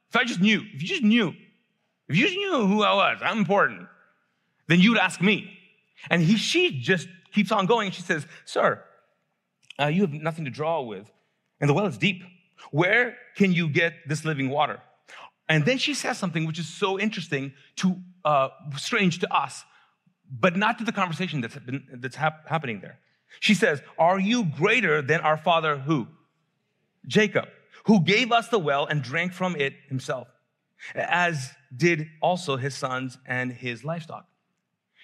if 0.09 0.15
I 0.15 0.23
just 0.23 0.39
knew, 0.39 0.61
if 0.73 0.81
you 0.81 0.87
just 0.87 1.03
knew, 1.03 1.33
if 2.07 2.15
you 2.15 2.25
just 2.25 2.37
knew 2.37 2.67
who 2.67 2.83
I 2.83 2.93
was, 2.93 3.21
I'm 3.23 3.39
important, 3.39 3.87
then 4.67 4.79
you'd 4.79 4.97
ask 4.97 5.21
me. 5.21 5.57
And 6.09 6.21
he, 6.21 6.37
she 6.37 6.79
just 6.79 7.07
keeps 7.33 7.51
on 7.51 7.65
going. 7.65 7.91
She 7.91 8.01
says, 8.01 8.25
sir, 8.45 8.83
uh, 9.79 9.87
you 9.87 10.01
have 10.01 10.13
nothing 10.13 10.45
to 10.45 10.51
draw 10.51 10.81
with, 10.81 11.11
and 11.59 11.69
the 11.69 11.73
well 11.73 11.85
is 11.85 11.97
deep. 11.97 12.23
Where 12.71 13.17
can 13.35 13.53
you 13.53 13.67
get 13.67 13.93
this 14.07 14.23
living 14.25 14.49
water? 14.49 14.79
And 15.49 15.65
then 15.65 15.77
she 15.77 15.93
says 15.93 16.17
something 16.17 16.45
which 16.45 16.59
is 16.59 16.67
so 16.67 16.99
interesting 16.99 17.53
to 17.77 17.97
uh, 18.23 18.49
strange 18.77 19.19
to 19.19 19.33
us, 19.33 19.65
but 20.29 20.55
not 20.55 20.77
to 20.77 20.85
the 20.85 20.91
conversation 20.91 21.41
that's, 21.41 21.57
been, 21.57 21.83
that's 21.95 22.15
hap- 22.15 22.47
happening 22.47 22.79
there. 22.79 22.99
She 23.39 23.53
says, 23.53 23.81
"Are 23.97 24.19
you 24.19 24.45
greater 24.45 25.01
than 25.01 25.21
our 25.21 25.37
father 25.37 25.77
who? 25.77 26.07
Jacob, 27.07 27.49
who 27.85 28.01
gave 28.01 28.31
us 28.31 28.49
the 28.49 28.59
well 28.59 28.85
and 28.85 29.01
drank 29.01 29.33
from 29.33 29.55
it 29.55 29.73
himself, 29.87 30.27
as 30.93 31.51
did 31.75 32.07
also 32.21 32.57
his 32.57 32.75
sons 32.75 33.17
and 33.25 33.51
his 33.51 33.83
livestock." 33.83 34.27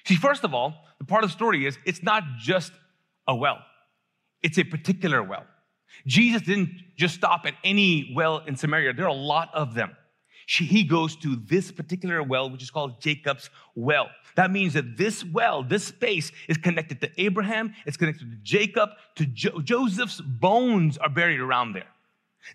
See, 0.05 0.15
first 0.15 0.43
of 0.43 0.53
all, 0.53 0.85
the 0.99 1.05
part 1.05 1.23
of 1.23 1.29
the 1.29 1.33
story 1.35 1.65
is 1.65 1.77
it's 1.85 2.03
not 2.03 2.23
just 2.39 2.71
a 3.27 3.35
well. 3.35 3.59
It's 4.43 4.57
a 4.57 4.63
particular 4.63 5.23
well. 5.23 5.45
Jesus 6.05 6.41
didn't 6.41 6.69
just 6.95 7.15
stop 7.15 7.45
at 7.45 7.55
any 7.63 8.13
well 8.15 8.43
in 8.45 8.55
Samaria. 8.55 8.93
There 8.93 9.05
are 9.05 9.09
a 9.09 9.13
lot 9.13 9.49
of 9.53 9.73
them. 9.73 9.95
He 10.47 10.83
goes 10.83 11.17
to 11.17 11.35
this 11.35 11.71
particular 11.73 12.23
well, 12.23 12.49
which 12.49 12.63
is 12.63 12.71
called 12.71 13.01
Jacob's 13.01 13.49
well. 13.75 14.09
That 14.37 14.49
means 14.49 14.73
that 14.75 14.95
this 14.95 15.25
well, 15.25 15.61
this 15.61 15.83
space 15.83 16.31
is 16.47 16.57
connected 16.57 17.01
to 17.01 17.09
Abraham, 17.21 17.73
it's 17.85 17.97
connected 17.97 18.31
to 18.31 18.37
Jacob, 18.43 18.91
to 19.15 19.25
jo- 19.25 19.59
Joseph's 19.61 20.21
bones 20.21 20.97
are 20.99 21.09
buried 21.09 21.41
around 21.41 21.73
there. 21.73 21.87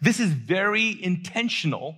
This 0.00 0.20
is 0.20 0.30
very 0.30 1.02
intentional. 1.04 1.96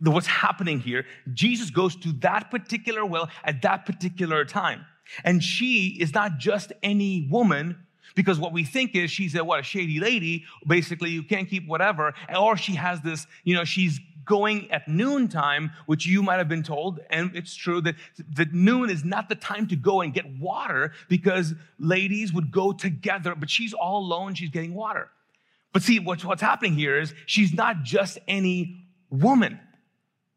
What's 0.00 0.26
happening 0.26 0.80
here? 0.80 1.06
Jesus 1.32 1.70
goes 1.70 1.94
to 1.96 2.12
that 2.14 2.50
particular 2.50 3.06
well 3.06 3.28
at 3.44 3.62
that 3.62 3.86
particular 3.86 4.44
time. 4.44 4.84
And 5.22 5.44
she 5.44 5.96
is 6.00 6.12
not 6.12 6.38
just 6.38 6.72
any 6.82 7.28
woman 7.30 7.83
because 8.14 8.38
what 8.38 8.52
we 8.52 8.64
think 8.64 8.94
is 8.94 9.10
she's 9.10 9.34
a 9.34 9.44
what 9.44 9.60
a 9.60 9.62
shady 9.62 10.00
lady, 10.00 10.44
basically 10.66 11.10
you 11.10 11.22
can't 11.22 11.48
keep 11.48 11.66
whatever, 11.66 12.14
or 12.36 12.56
she 12.56 12.74
has 12.74 13.00
this, 13.00 13.26
you 13.44 13.54
know, 13.54 13.64
she's 13.64 14.00
going 14.24 14.70
at 14.70 14.88
noontime, 14.88 15.70
which 15.86 16.06
you 16.06 16.22
might 16.22 16.36
have 16.36 16.48
been 16.48 16.62
told, 16.62 17.00
and 17.10 17.34
it's 17.34 17.54
true 17.54 17.80
that, 17.82 17.94
that 18.34 18.52
noon 18.52 18.90
is 18.90 19.04
not 19.04 19.28
the 19.28 19.34
time 19.34 19.66
to 19.68 19.76
go 19.76 20.00
and 20.00 20.14
get 20.14 20.26
water 20.38 20.92
because 21.08 21.54
ladies 21.78 22.32
would 22.32 22.50
go 22.50 22.72
together, 22.72 23.34
but 23.34 23.50
she's 23.50 23.72
all 23.72 23.98
alone, 23.98 24.34
she's 24.34 24.50
getting 24.50 24.74
water. 24.74 25.10
But 25.72 25.82
see, 25.82 25.98
what's, 25.98 26.24
what's 26.24 26.42
happening 26.42 26.74
here 26.74 26.98
is 26.98 27.14
she's 27.26 27.52
not 27.52 27.82
just 27.82 28.18
any 28.28 28.86
woman. 29.10 29.60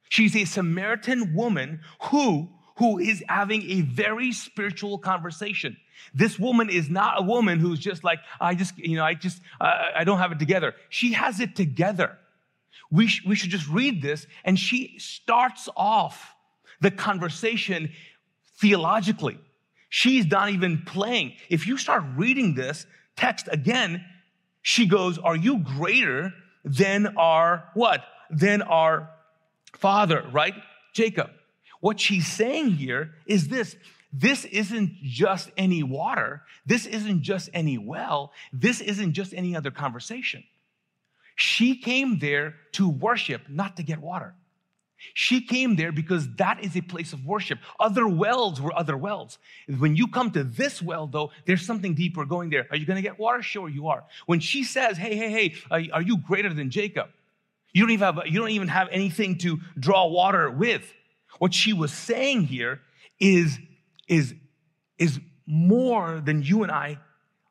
She's 0.09 0.35
a 0.35 0.45
Samaritan 0.45 1.33
woman 1.35 1.81
who, 2.03 2.49
who 2.77 2.97
is 2.97 3.23
having 3.27 3.69
a 3.69 3.81
very 3.81 4.31
spiritual 4.31 4.97
conversation. 4.97 5.77
This 6.13 6.39
woman 6.39 6.69
is 6.69 6.89
not 6.89 7.19
a 7.19 7.23
woman 7.23 7.59
who's 7.59 7.79
just 7.79 8.03
like, 8.03 8.19
I 8.39 8.55
just, 8.55 8.77
you 8.77 8.95
know, 8.97 9.03
I 9.03 9.13
just, 9.13 9.41
I 9.59 10.03
don't 10.03 10.19
have 10.19 10.31
it 10.31 10.39
together. 10.39 10.75
She 10.89 11.13
has 11.13 11.39
it 11.39 11.55
together. 11.55 12.17
We, 12.91 13.07
sh- 13.07 13.23
we 13.25 13.35
should 13.35 13.49
just 13.49 13.67
read 13.67 14.01
this. 14.01 14.27
And 14.43 14.57
she 14.57 14.97
starts 14.99 15.69
off 15.75 16.35
the 16.79 16.91
conversation 16.91 17.91
theologically. 18.57 19.37
She's 19.89 20.25
not 20.25 20.49
even 20.49 20.83
playing. 20.83 21.33
If 21.49 21.67
you 21.67 21.77
start 21.77 22.03
reading 22.15 22.55
this 22.55 22.85
text 23.15 23.47
again, 23.51 24.03
she 24.61 24.85
goes, 24.85 25.17
Are 25.17 25.35
you 25.35 25.59
greater 25.59 26.33
than 26.63 27.15
our 27.17 27.69
what? 27.73 28.03
Than 28.29 28.61
our 28.61 29.09
father, 29.73 30.25
right? 30.31 30.53
Jacob. 30.93 31.29
What 31.79 31.99
she's 31.99 32.27
saying 32.27 32.71
here 32.71 33.13
is 33.25 33.47
this 33.47 33.75
this 34.13 34.45
isn't 34.45 34.93
just 35.03 35.51
any 35.57 35.83
water. 35.83 36.41
This 36.65 36.85
isn't 36.85 37.21
just 37.21 37.49
any 37.53 37.77
well. 37.77 38.31
This 38.53 38.81
isn't 38.81 39.13
just 39.13 39.33
any 39.33 39.55
other 39.55 39.69
conversation. 39.69 40.43
She 41.35 41.77
came 41.77 42.19
there 42.19 42.55
to 42.73 42.89
worship, 42.89 43.43
not 43.49 43.77
to 43.77 43.83
get 43.83 43.99
water. 43.99 44.33
She 45.13 45.41
came 45.41 45.75
there 45.75 45.91
because 45.91 46.27
that 46.35 46.63
is 46.63 46.75
a 46.75 46.81
place 46.81 47.13
of 47.13 47.23
worship. 47.25 47.59
Other 47.79 48.07
wells 48.07 48.59
were 48.59 48.75
other 48.75 48.97
wells. 48.97 49.37
When 49.77 49.95
you 49.95 50.07
come 50.07 50.31
to 50.31 50.43
this 50.43 50.81
well, 50.81 51.05
though, 51.05 51.31
there's 51.45 51.63
something 51.63 51.93
deeper 51.93 52.25
going 52.25 52.49
there. 52.49 52.65
Are 52.71 52.77
you 52.77 52.85
going 52.85 52.95
to 52.95 53.03
get 53.03 53.19
water? 53.19 53.43
Sure, 53.43 53.69
you 53.69 53.89
are. 53.89 54.03
When 54.25 54.39
she 54.39 54.63
says, 54.63 54.97
"Hey, 54.97 55.15
hey, 55.15 55.53
hey, 55.69 55.89
are 55.91 56.01
you 56.01 56.17
greater 56.17 56.51
than 56.51 56.71
Jacob?" 56.71 57.09
You 57.73 57.83
don't 57.83 57.91
even 57.91 58.05
have 58.05 58.27
you 58.27 58.39
don't 58.39 58.49
even 58.49 58.69
have 58.69 58.87
anything 58.91 59.37
to 59.39 59.59
draw 59.77 60.07
water 60.07 60.49
with. 60.49 60.91
What 61.39 61.53
she 61.53 61.73
was 61.73 61.91
saying 61.91 62.43
here 62.43 62.81
is 63.19 63.59
is, 64.07 64.33
is 64.97 65.19
more 65.45 66.21
than 66.23 66.41
you 66.41 66.63
and 66.63 66.71
I 66.71 66.99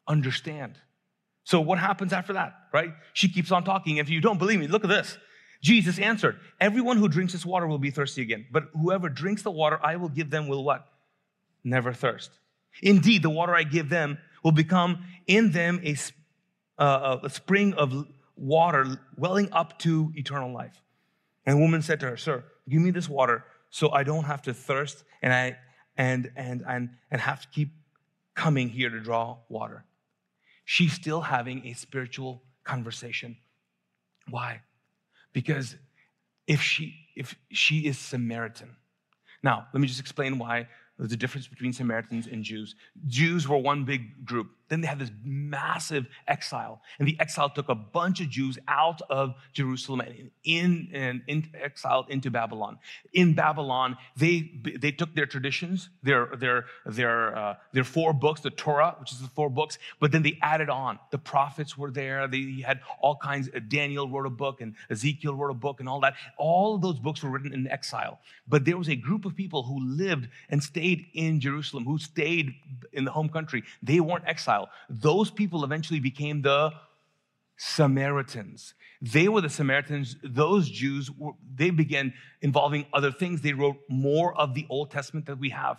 understand. 0.09 0.79
So 1.45 1.61
what 1.61 1.79
happens 1.79 2.13
after 2.13 2.33
that, 2.35 2.55
right? 2.73 2.91
She 3.13 3.29
keeps 3.29 3.53
on 3.53 3.65
talking. 3.65 3.99
If 3.99 4.09
you 4.09 4.21
don't 4.21 4.39
believe 4.39 4.59
me, 4.59 4.67
look 4.67 4.85
at 4.85 4.91
this. 4.91 5.17
Jesus 5.63 5.99
answered, 5.99 6.39
everyone 6.61 6.97
who 6.99 7.09
drinks 7.09 7.33
this 7.33 7.47
water 7.47 7.67
will 7.67 7.79
be 7.79 7.91
thirsty 7.91 8.23
again, 8.23 8.47
but 8.51 8.65
whoever 8.79 9.09
drinks 9.09 9.43
the 9.43 9.51
water 9.51 9.79
I 9.83 9.97
will 9.97 10.09
give 10.09 10.31
them 10.31 10.49
will 10.49 10.65
what? 10.65 10.87
Never 11.65 11.93
thirst. 11.93 12.31
Indeed, 12.83 13.23
the 13.23 13.31
water 13.31 13.55
I 13.55 13.63
give 13.63 13.89
them 13.89 14.19
will 14.43 14.53
become 14.53 15.05
in 15.27 15.53
them 15.53 15.81
a, 15.83 15.97
uh, 16.81 17.19
a 17.25 17.31
spring 17.31 17.73
of 17.75 18.07
water 18.37 19.01
welling 19.17 19.51
up 19.53 19.79
to 19.81 20.13
eternal 20.15 20.53
life. 20.53 20.83
And 21.47 21.57
the 21.57 21.63
woman 21.63 21.81
said 21.81 22.01
to 22.01 22.11
her, 22.11 22.17
Sir, 22.17 22.45
give 22.69 22.83
me 22.83 22.91
this 22.91 23.09
water 23.09 23.45
so 23.71 23.91
I 23.91 24.03
don't 24.03 24.25
have 24.25 24.43
to 24.43 24.55
thirst 24.55 25.05
and 25.23 25.33
I 25.33 25.57
and 25.97 26.31
and 26.37 26.65
and 26.67 26.91
and 27.11 27.21
have 27.21 27.41
to 27.43 27.49
keep 27.49 27.71
coming 28.35 28.69
here 28.69 28.91
to 28.91 29.01
draw 29.01 29.39
water. 29.49 29.85
She's 30.65 30.93
still 30.93 31.21
having 31.21 31.67
a 31.67 31.73
spiritual 31.75 32.43
conversation. 32.65 33.37
Why? 34.29 34.63
Because 35.33 35.77
if 36.47 36.63
she 36.63 36.95
if 37.17 37.35
she 37.51 37.87
is 37.87 37.99
Samaritan. 37.99 38.77
Now, 39.43 39.67
let 39.73 39.81
me 39.81 39.87
just 39.87 40.01
explain 40.01 40.39
why 40.39 40.69
there's 40.99 41.13
a 41.13 41.17
difference 41.17 41.47
between 41.47 41.73
Samaritans 41.73 42.27
and 42.27 42.43
Jews. 42.43 42.75
Jews 43.07 43.47
were 43.47 43.59
one 43.59 43.85
big 43.85 44.25
group. 44.25 44.49
Then 44.69 44.81
they 44.81 44.89
had 44.89 44.99
this 44.99 45.13
massive 45.25 46.07
exile, 46.27 46.83
and 46.99 47.07
the 47.07 47.17
exile 47.21 47.49
took 47.49 47.69
a 47.69 47.75
bunch 47.75 48.21
of 48.21 48.29
Jews 48.29 48.59
out 48.67 49.01
of 49.09 49.35
Jerusalem 49.53 50.01
and 50.01 50.31
in 50.43 50.91
and 50.93 51.23
in, 51.29 51.49
exiled 51.63 52.07
into 52.09 52.31
Babylon. 52.31 52.79
In 53.13 53.35
Babylon, 53.35 53.97
they 54.17 54.51
they 54.65 54.91
took 54.91 55.15
their 55.15 55.27
traditions, 55.27 55.89
their 56.03 56.31
their 56.37 56.65
their 56.85 57.37
uh, 57.37 57.55
their 57.73 57.85
four 57.85 58.13
books, 58.13 58.41
the 58.41 58.51
Torah, 58.51 58.97
which 58.99 59.13
is 59.13 59.21
the 59.21 59.29
four 59.29 59.49
books, 59.49 59.79
but 60.01 60.11
then 60.11 60.23
they 60.23 60.37
added 60.43 60.69
on. 60.69 60.99
The 61.11 61.19
prophets 61.19 61.79
were 61.79 61.93
there. 61.93 62.27
They 62.27 62.65
had 62.67 62.81
all 63.01 63.17
kinds. 63.17 63.49
Daniel 63.69 64.09
wrote 64.09 64.27
a 64.27 64.31
book, 64.31 64.61
and 64.61 64.75
Ezekiel 64.91 65.37
wrote 65.37 65.51
a 65.51 65.55
book, 65.55 65.79
and 65.79 65.89
all 65.89 66.01
that. 66.01 66.15
All 66.39 66.75
of 66.75 66.83
those 66.83 66.99
books 66.99 67.23
were 67.23 67.31
written 67.31 67.53
in 67.53 67.69
exile. 67.69 68.19
But 68.49 68.65
there 68.65 68.77
was 68.77 68.89
a 68.89 68.97
group 68.97 69.25
of 69.25 69.37
people 69.37 69.63
who 69.63 69.79
lived 69.81 70.29
and 70.51 70.61
stayed 70.61 71.07
in 71.15 71.39
Jerusalem, 71.39 71.85
who 71.85 71.99
stayed 71.99 72.55
in 72.93 73.05
the 73.05 73.13
home 73.13 73.29
country. 73.29 73.63
They 73.81 74.01
weren't 74.01 74.25
exiled 74.27 74.56
exile. 74.57 74.71
Those 74.89 75.31
people 75.31 75.65
eventually 75.65 76.01
became 76.01 76.43
the 76.43 76.73
Samaritans. 77.57 78.75
They 79.01 79.29
were 79.29 79.41
the 79.41 79.51
Samaritans. 79.51 80.17
Those 80.23 80.69
Jews, 80.69 81.11
they 81.55 81.71
began 81.71 82.13
involving 82.43 82.87
other 82.93 83.13
things. 83.13 83.41
They 83.41 83.53
wrote 83.53 83.77
more 83.89 84.39
of 84.39 84.55
the 84.55 84.67
Old 84.69 84.91
Testament 84.91 85.27
that 85.27 85.39
we 85.39 85.51
have. 85.51 85.79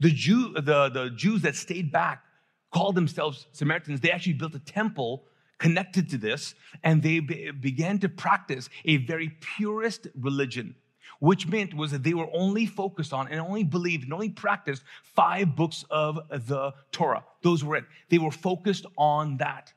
The, 0.00 0.10
Jew, 0.10 0.54
the, 0.54 0.88
the 0.88 1.10
Jews 1.14 1.42
that 1.42 1.54
stayed 1.54 1.92
back 1.92 2.24
called 2.72 2.94
themselves 2.94 3.46
Samaritans. 3.52 4.00
They 4.00 4.10
actually 4.10 4.34
built 4.34 4.54
a 4.54 4.58
temple 4.58 5.24
connected 5.58 6.10
to 6.10 6.18
this, 6.18 6.54
and 6.82 7.02
they 7.02 7.20
be, 7.20 7.50
began 7.52 7.98
to 8.00 8.08
practice 8.08 8.68
a 8.84 8.96
very 8.96 9.36
purist 9.40 10.08
religion 10.18 10.74
which 11.22 11.46
meant 11.46 11.72
was 11.72 11.92
that 11.92 12.02
they 12.02 12.14
were 12.14 12.26
only 12.34 12.66
focused 12.66 13.12
on 13.12 13.28
and 13.28 13.40
only 13.40 13.62
believed 13.62 14.02
and 14.02 14.12
only 14.12 14.28
practiced 14.28 14.82
five 15.04 15.54
books 15.54 15.84
of 15.88 16.18
the 16.28 16.72
Torah. 16.90 17.22
Those 17.42 17.62
were 17.62 17.76
it. 17.76 17.84
They 18.08 18.18
were 18.18 18.32
focused 18.32 18.86
on 18.98 19.36
that. 19.36 19.72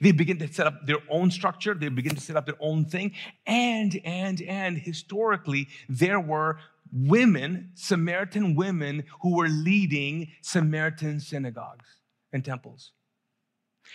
They 0.00 0.10
begin 0.10 0.38
to 0.40 0.52
set 0.52 0.66
up 0.66 0.84
their 0.88 0.98
own 1.08 1.30
structure. 1.30 1.72
They 1.72 1.88
begin 1.88 2.16
to 2.16 2.20
set 2.20 2.34
up 2.34 2.46
their 2.46 2.56
own 2.58 2.84
thing. 2.84 3.12
And, 3.46 4.00
and, 4.04 4.42
and 4.42 4.76
historically, 4.76 5.68
there 5.88 6.18
were 6.18 6.58
women, 6.92 7.70
Samaritan 7.74 8.56
women, 8.56 9.04
who 9.22 9.36
were 9.36 9.48
leading 9.48 10.32
Samaritan 10.40 11.20
synagogues 11.20 11.86
and 12.32 12.44
temples. 12.44 12.90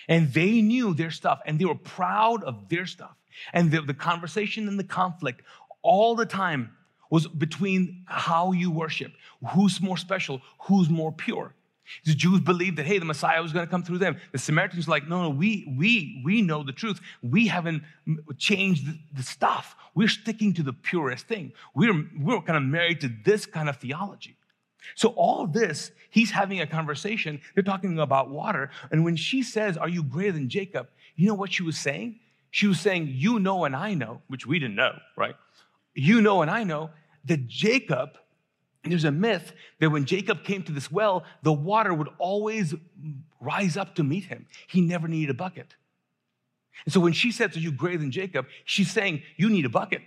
And 0.07 0.31
they 0.31 0.61
knew 0.61 0.93
their 0.93 1.11
stuff 1.11 1.41
and 1.45 1.59
they 1.59 1.65
were 1.65 1.75
proud 1.75 2.45
of 2.45 2.69
their 2.69 2.85
stuff. 2.85 3.17
And 3.51 3.71
the, 3.71 3.81
the 3.81 3.93
conversation 3.93 4.69
and 4.69 4.79
the 4.79 4.85
conflict 4.85 5.41
all 5.81 6.15
the 6.15 6.25
time 6.25 6.71
was 7.13 7.27
between 7.27 8.03
how 8.07 8.53
you 8.53 8.71
worship, 8.71 9.11
who's 9.49 9.79
more 9.79 9.97
special, 9.97 10.41
who's 10.61 10.89
more 10.89 11.11
pure. 11.11 11.53
The 12.05 12.15
Jews 12.15 12.39
believed 12.39 12.79
that, 12.79 12.87
hey, 12.87 12.97
the 12.97 13.05
Messiah 13.05 13.39
was 13.39 13.53
going 13.53 13.67
to 13.67 13.69
come 13.69 13.83
through 13.83 13.99
them. 13.99 14.17
The 14.31 14.39
Samaritans 14.39 14.87
like, 14.87 15.07
no, 15.07 15.21
no, 15.21 15.29
we, 15.29 15.71
we, 15.77 16.23
we 16.25 16.41
know 16.41 16.63
the 16.63 16.71
truth. 16.71 16.99
We 17.21 17.45
haven't 17.45 17.83
changed 18.39 18.87
the 19.15 19.21
stuff. 19.21 19.75
We're 19.93 20.07
sticking 20.07 20.55
to 20.55 20.63
the 20.63 20.73
purest 20.73 21.27
thing. 21.27 21.53
We're, 21.75 22.03
we're 22.19 22.41
kind 22.41 22.57
of 22.57 22.63
married 22.63 23.01
to 23.01 23.11
this 23.23 23.45
kind 23.45 23.69
of 23.69 23.77
theology. 23.77 24.35
So 24.95 25.09
all 25.09 25.45
this, 25.45 25.91
he's 26.09 26.31
having 26.31 26.61
a 26.61 26.65
conversation. 26.65 27.41
They're 27.53 27.63
talking 27.63 27.99
about 27.99 28.31
water. 28.31 28.71
And 28.89 29.05
when 29.05 29.17
she 29.17 29.43
says, 29.43 29.77
are 29.77 29.87
you 29.87 30.01
greater 30.01 30.31
than 30.31 30.49
Jacob? 30.49 30.87
You 31.15 31.27
know 31.27 31.35
what 31.35 31.53
she 31.53 31.61
was 31.61 31.77
saying? 31.77 32.21
She 32.49 32.65
was 32.65 32.79
saying, 32.79 33.09
you 33.11 33.37
know 33.37 33.65
and 33.65 33.75
I 33.75 33.93
know, 33.93 34.23
which 34.29 34.47
we 34.47 34.57
didn't 34.57 34.77
know, 34.77 34.97
right? 35.15 35.35
You 35.93 36.19
know 36.21 36.41
and 36.41 36.49
I 36.49 36.63
know 36.63 36.89
that 37.25 37.47
Jacob, 37.47 38.17
there's 38.83 39.05
a 39.05 39.11
myth 39.11 39.53
that 39.79 39.89
when 39.89 40.05
Jacob 40.05 40.43
came 40.43 40.63
to 40.63 40.71
this 40.71 40.91
well, 40.91 41.23
the 41.41 41.53
water 41.53 41.93
would 41.93 42.09
always 42.17 42.73
rise 43.39 43.77
up 43.77 43.95
to 43.95 44.03
meet 44.03 44.25
him. 44.25 44.47
He 44.67 44.81
never 44.81 45.07
needed 45.07 45.29
a 45.29 45.33
bucket. 45.33 45.75
And 46.85 46.93
so 46.93 46.99
when 46.99 47.13
she 47.13 47.31
said, 47.31 47.55
Are 47.55 47.59
you 47.59 47.71
greater 47.71 47.99
than 47.99 48.11
Jacob? 48.11 48.47
She's 48.65 48.91
saying, 48.91 49.21
You 49.37 49.49
need 49.49 49.65
a 49.65 49.69
bucket. 49.69 50.01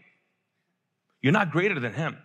You're 1.22 1.32
not 1.32 1.50
greater 1.50 1.78
than 1.80 1.92
him. 1.92 2.18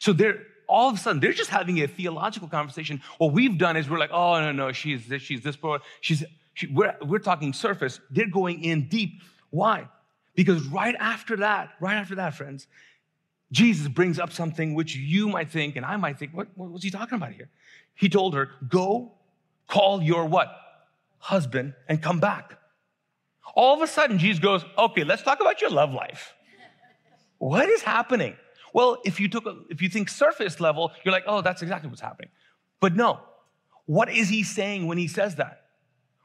So 0.00 0.12
they're 0.12 0.42
all 0.66 0.88
of 0.88 0.96
a 0.96 0.98
sudden 0.98 1.20
they're 1.20 1.32
just 1.32 1.50
having 1.50 1.82
a 1.82 1.86
theological 1.86 2.48
conversation. 2.48 3.02
What 3.18 3.32
we've 3.32 3.58
done 3.58 3.76
is 3.76 3.88
we're 3.88 3.98
like, 3.98 4.10
oh 4.12 4.40
no, 4.40 4.52
no, 4.52 4.72
she's 4.72 5.06
this, 5.06 5.22
she's 5.22 5.42
this 5.42 5.56
poor. 5.56 5.80
She's 6.00 6.24
she, 6.54 6.68
we're, 6.68 6.94
we're 7.02 7.18
talking 7.18 7.52
surface. 7.52 8.00
They're 8.10 8.28
going 8.28 8.62
in 8.64 8.88
deep. 8.88 9.22
Why? 9.50 9.88
Because 10.34 10.62
right 10.64 10.94
after 10.98 11.36
that, 11.38 11.70
right 11.80 11.96
after 11.96 12.14
that, 12.16 12.34
friends, 12.34 12.66
Jesus 13.54 13.86
brings 13.86 14.18
up 14.18 14.32
something 14.32 14.74
which 14.74 14.96
you 14.96 15.28
might 15.28 15.48
think, 15.48 15.76
and 15.76 15.86
I 15.86 15.96
might 15.96 16.18
think, 16.18 16.32
what, 16.32 16.48
what 16.56 16.72
was 16.72 16.82
he 16.82 16.90
talking 16.90 17.14
about 17.14 17.32
here? 17.32 17.48
He 17.94 18.08
told 18.08 18.34
her, 18.34 18.50
go 18.68 19.12
call 19.68 20.02
your 20.02 20.26
what? 20.26 20.48
Husband 21.18 21.74
and 21.88 22.02
come 22.02 22.18
back. 22.18 22.58
All 23.54 23.76
of 23.76 23.80
a 23.80 23.86
sudden, 23.86 24.18
Jesus 24.18 24.40
goes, 24.40 24.64
okay, 24.76 25.04
let's 25.04 25.22
talk 25.22 25.40
about 25.40 25.60
your 25.60 25.70
love 25.70 25.92
life. 25.92 26.34
what 27.38 27.68
is 27.68 27.82
happening? 27.82 28.34
Well, 28.72 29.00
if 29.04 29.20
you 29.20 29.28
took, 29.28 29.46
a, 29.46 29.56
if 29.70 29.80
you 29.80 29.88
think 29.88 30.08
surface 30.08 30.58
level, 30.58 30.90
you're 31.04 31.12
like, 31.12 31.24
oh, 31.28 31.40
that's 31.40 31.62
exactly 31.62 31.88
what's 31.88 32.02
happening. 32.02 32.30
But 32.80 32.96
no, 32.96 33.20
what 33.86 34.10
is 34.10 34.28
he 34.28 34.42
saying 34.42 34.88
when 34.88 34.98
he 34.98 35.06
says 35.06 35.36
that? 35.36 35.66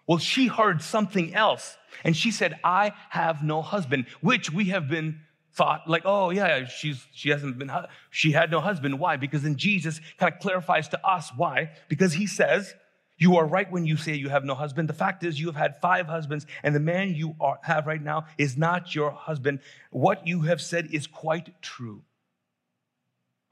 Well, 0.08 0.18
she 0.18 0.48
heard 0.48 0.82
something 0.82 1.36
else, 1.36 1.78
and 2.04 2.18
she 2.18 2.32
said, 2.32 2.60
I 2.64 2.94
have 3.12 3.44
no 3.44 3.62
husband, 3.62 4.08
which 4.22 4.52
we 4.52 4.66
have 4.70 4.90
been 4.90 5.20
thought 5.60 5.90
like, 5.90 6.04
oh 6.06 6.30
yeah, 6.30 6.66
she's 6.66 7.06
she 7.12 7.30
hasn't 7.30 7.60
been 7.60 7.70
she 8.10 8.32
had 8.32 8.50
no 8.50 8.62
husband. 8.62 8.98
Why? 8.98 9.18
Because 9.18 9.44
then 9.44 9.58
Jesus 9.58 10.00
kind 10.18 10.34
of 10.34 10.40
clarifies 10.40 10.88
to 10.90 11.06
us 11.06 11.32
why. 11.36 11.72
Because 11.90 12.14
he 12.14 12.28
says, 12.28 12.74
you 13.18 13.36
are 13.36 13.46
right 13.46 13.70
when 13.70 13.86
you 13.86 13.98
say 13.98 14.14
you 14.14 14.30
have 14.30 14.46
no 14.46 14.56
husband. 14.56 14.88
The 14.88 14.94
fact 14.94 15.26
is, 15.26 15.38
you 15.38 15.48
have 15.48 15.58
had 15.58 15.82
five 15.82 16.08
husbands, 16.08 16.46
and 16.64 16.74
the 16.74 16.80
man 16.80 17.14
you 17.14 17.36
are, 17.42 17.60
have 17.64 17.86
right 17.86 18.02
now 18.02 18.26
is 18.38 18.58
not 18.58 18.96
your 18.96 19.12
husband. 19.12 19.60
What 19.92 20.26
you 20.26 20.44
have 20.44 20.62
said 20.62 20.88
is 20.94 21.06
quite 21.06 21.62
true. 21.62 22.04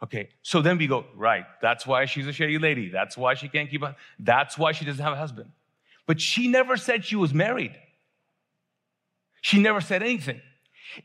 Okay, 0.01 0.29
so 0.43 0.61
then 0.61 0.77
we 0.77 0.87
go, 0.87 1.05
right, 1.15 1.45
that's 1.61 1.85
why 1.85 2.05
she's 2.05 2.27
a 2.27 2.31
shady 2.31 2.57
lady. 2.57 2.89
That's 2.89 3.17
why 3.17 3.33
she 3.33 3.49
can't 3.49 3.69
keep 3.69 3.83
that's 4.17 4.57
why 4.57 4.71
she 4.71 4.85
doesn't 4.85 5.03
have 5.03 5.13
a 5.13 5.17
husband. 5.17 5.51
But 6.05 6.21
she 6.21 6.47
never 6.47 6.77
said 6.77 7.03
she 7.03 7.17
was 7.17 7.33
married. 7.33 7.75
She 9.41 9.59
never 9.59 9.81
said 9.81 10.01
anything. 10.03 10.39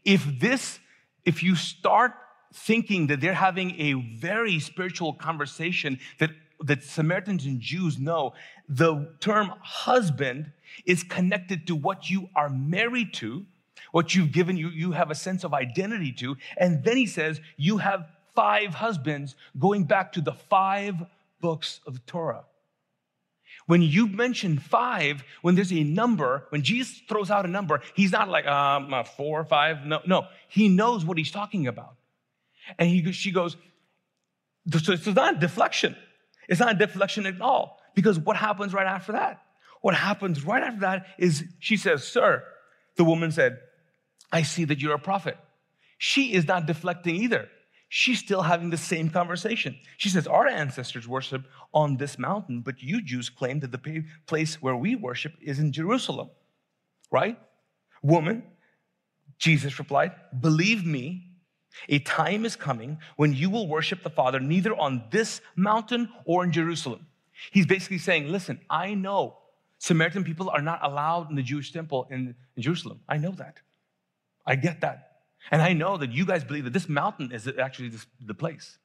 If 0.05 0.39
this 0.39 0.79
if 1.25 1.43
you 1.43 1.55
start 1.55 2.13
thinking 2.53 3.07
that 3.07 3.21
they're 3.21 3.35
having 3.35 3.79
a 3.81 3.95
very 3.95 4.59
spiritual 4.59 5.15
conversation 5.15 5.99
that, 6.19 6.31
that 6.61 6.83
Samaritans 6.83 7.47
and 7.47 7.61
Jews 7.61 7.99
know, 7.99 8.35
the 8.69 9.15
term 9.21 9.53
husband 9.61 10.53
is 10.85 11.03
connected 11.03 11.67
to 11.69 11.77
what 11.77 12.11
you 12.11 12.29
are 12.35 12.49
married 12.51 13.15
to, 13.15 13.47
what 13.91 14.15
you've 14.15 14.33
given 14.33 14.57
you, 14.57 14.69
you 14.69 14.93
have 14.93 15.11
a 15.11 15.15
sense 15.15 15.45
of 15.45 15.55
identity 15.55 16.13
to. 16.13 16.37
And 16.57 16.85
then 16.85 16.97
he 16.97 17.07
says, 17.07 17.41
you 17.57 17.79
have 17.79 18.07
five 18.35 18.75
husbands 18.75 19.35
going 19.59 19.85
back 19.85 20.13
to 20.13 20.21
the 20.21 20.33
five 20.33 20.95
books 21.41 21.81
of 21.87 22.05
Torah. 22.07 22.45
When 23.73 23.81
you 23.81 24.07
mention 24.07 24.59
five, 24.59 25.25
when 25.41 25.55
there's 25.55 25.73
a 25.73 25.83
number, 25.83 26.45
when 26.51 26.61
Jesus 26.61 27.01
throws 27.09 27.31
out 27.31 27.47
a 27.47 27.49
number, 27.49 27.81
he's 27.95 28.13
not 28.13 28.29
like 28.29 28.47
um, 28.47 28.93
four 29.17 29.41
or 29.41 29.45
five. 29.47 29.87
No, 29.87 30.01
no, 30.05 30.27
he 30.47 30.69
knows 30.69 31.07
what 31.07 31.17
he's 31.17 31.31
talking 31.31 31.67
about. 31.67 31.95
And 32.79 32.87
he, 32.87 33.13
she 33.13 33.31
goes, 33.31 33.57
so 34.71 34.93
it's 34.93 35.07
not 35.07 35.37
a 35.37 35.41
deflection. 35.41 35.97
It's 36.51 36.61
not 36.61 36.73
a 36.73 36.79
deflection 36.79 37.25
at 37.25 37.41
all. 37.41 37.81
Because 37.95 38.19
what 38.19 38.37
happens 38.37 38.75
right 38.75 38.87
after 38.87 39.13
that? 39.13 39.41
What 39.81 39.95
happens 39.95 40.45
right 40.45 40.63
after 40.63 40.81
that 40.81 41.07
is 41.17 41.43
she 41.59 41.79
says, 41.79 42.07
Sir, 42.07 42.45
the 42.97 43.05
woman 43.05 43.33
said, 43.33 43.59
I 44.31 44.43
see 44.43 44.67
that 44.67 44.81
you're 44.83 44.97
a 44.97 44.99
prophet. 44.99 45.39
She 45.97 46.35
is 46.35 46.47
not 46.47 46.67
deflecting 46.67 47.17
either 47.17 47.49
she's 47.95 48.19
still 48.19 48.41
having 48.41 48.71
the 48.71 48.77
same 48.79 49.11
conversation. 49.11 49.79
She 49.99 50.09
says, 50.09 50.27
Our 50.27 50.47
ancestors 50.47 51.07
worship 51.07 51.45
on 51.75 51.99
this 51.99 52.19
mountain, 52.19 52.63
but 52.63 52.83
you 52.83 53.03
Jews 53.03 53.29
claim 53.29 53.61
that 53.61 53.71
the 53.71 54.05
place 54.27 54.63
where 54.63 54.75
we 54.75 54.97
worship 54.97 55.35
is 55.43 55.59
in 55.59 55.73
Jerusalem, 55.73 56.31
right? 57.11 57.39
Woman, 58.03 58.45
Jesus 59.37 59.79
replied, 59.79 60.13
Believe 60.41 60.87
me, 60.87 61.33
a 61.87 61.99
time 61.99 62.47
is 62.47 62.57
coming 62.57 62.97
when 63.17 63.35
you 63.35 63.51
will 63.51 63.69
worship 63.69 64.03
the 64.03 64.09
Father 64.09 64.41
neither 64.41 64.75
on 64.75 65.05
this 65.11 65.43
mountain 65.55 66.09
or 66.25 66.45
in 66.45 66.51
Jerusalem. 66.51 67.07
He's 67.51 67.67
basically 67.67 67.99
saying, 67.99 68.33
Listen, 68.33 68.59
I 68.71 68.95
know 68.95 69.37
Samaritan 69.77 70.25
people 70.25 70.49
are 70.49 70.63
not 70.63 70.81
allowed 70.83 71.29
in 71.29 71.37
the 71.37 71.43
Jewish 71.43 71.73
temple 71.73 72.09
in, 72.11 72.35
Jerusalem. 72.59 73.01
I 73.07 73.19
know 73.19 73.33
that. 73.33 73.57
I 74.47 74.57
get 74.57 74.81
that. 74.81 75.12
And 75.51 75.61
I 75.61 75.73
know 75.73 75.97
that 75.97 76.13
you 76.13 76.25
guys 76.25 76.45
believe 76.45 76.65
that 76.65 76.73
this 76.73 76.89
mountain 76.89 77.33
is 77.33 77.49
actually 77.59 77.89
this, 77.89 78.07
the 78.21 78.35
place. 78.35 78.79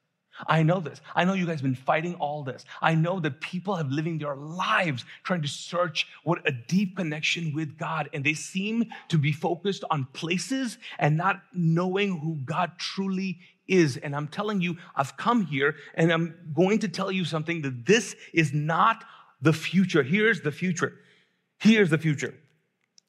I 0.45 0.61
know 0.63 0.79
this. 0.79 1.01
I 1.15 1.23
know 1.23 1.33
you 1.33 1.45
guys 1.45 1.55
have 1.55 1.63
been 1.63 1.73
fighting 1.73 2.15
all 2.15 2.43
this. 2.43 2.63
I 2.81 2.93
know 2.93 3.19
that 3.21 3.41
people 3.41 3.75
have 3.75 3.89
living 3.89 4.19
their 4.19 4.35
lives 4.35 5.03
trying 5.23 5.41
to 5.41 5.47
search 5.47 6.07
what 6.23 6.47
a 6.47 6.51
deep 6.51 6.95
connection 6.95 7.53
with 7.55 7.77
God, 7.77 8.09
and 8.13 8.23
they 8.23 8.35
seem 8.35 8.85
to 9.07 9.17
be 9.17 9.31
focused 9.31 9.83
on 9.89 10.07
places 10.13 10.77
and 10.99 11.17
not 11.17 11.41
knowing 11.53 12.19
who 12.19 12.35
God 12.45 12.73
truly 12.77 13.39
is. 13.67 13.97
And 13.97 14.15
I'm 14.15 14.27
telling 14.27 14.61
you, 14.61 14.77
I've 14.95 15.17
come 15.17 15.45
here 15.45 15.75
and 15.95 16.11
I'm 16.11 16.53
going 16.53 16.79
to 16.79 16.87
tell 16.87 17.11
you 17.11 17.25
something 17.25 17.61
that 17.63 17.85
this 17.85 18.15
is 18.33 18.53
not 18.53 19.03
the 19.41 19.53
future. 19.53 20.03
Here's 20.03 20.41
the 20.41 20.51
future. 20.51 20.99
Here's 21.59 21.89
the 21.89 21.97
future. 21.97 22.35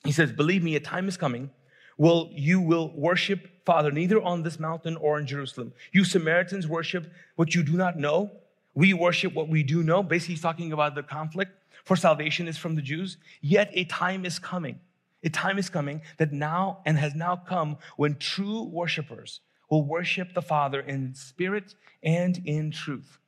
He 0.05 0.13
says, 0.13 0.33
Believe 0.33 0.63
me, 0.63 0.77
a 0.77 0.81
time 0.81 1.09
is 1.09 1.17
coming 1.17 1.51
will 1.99 2.31
you 2.33 2.61
will 2.61 2.93
worship 2.95 3.49
Father 3.67 3.91
neither 3.91 4.23
on 4.23 4.43
this 4.43 4.59
mountain 4.59 4.97
or 4.97 5.19
in 5.19 5.27
Jerusalem. 5.27 5.75
You 5.93 6.05
Samaritans 6.05 6.67
worship 6.67 7.13
what 7.37 7.55
you 7.55 7.63
do 7.63 7.73
not 7.73 7.99
know. 7.99 8.31
We 8.75 8.95
worship 8.95 9.35
what 9.35 9.49
we 9.49 9.63
do 9.63 9.83
know. 9.83 10.03
Basically, 10.03 10.37
he's 10.37 10.43
talking 10.43 10.73
about 10.73 10.95
the 10.95 11.03
conflict. 11.03 11.53
For 11.85 11.97
salvation 11.97 12.49
is 12.49 12.57
from 12.57 12.77
the 12.77 12.83
Jews. 12.83 13.19
Yet 13.41 13.71
a 13.75 13.85
time 13.85 14.25
is 14.25 14.39
coming. 14.39 14.81
A 15.25 15.29
time 15.29 15.59
is 15.59 15.69
coming 15.69 16.03
that 16.19 16.33
now 16.33 16.79
and 16.87 16.97
has 16.97 17.15
now 17.15 17.37
come 17.37 17.77
when 17.97 18.17
true 18.17 18.63
worshipers 18.63 19.41
will 19.69 19.85
worship 19.85 20.33
the 20.33 20.43
Father 20.43 20.81
in 20.81 21.15
spirit 21.15 21.75
and 22.03 22.41
in 22.45 22.71
truth. 22.71 23.19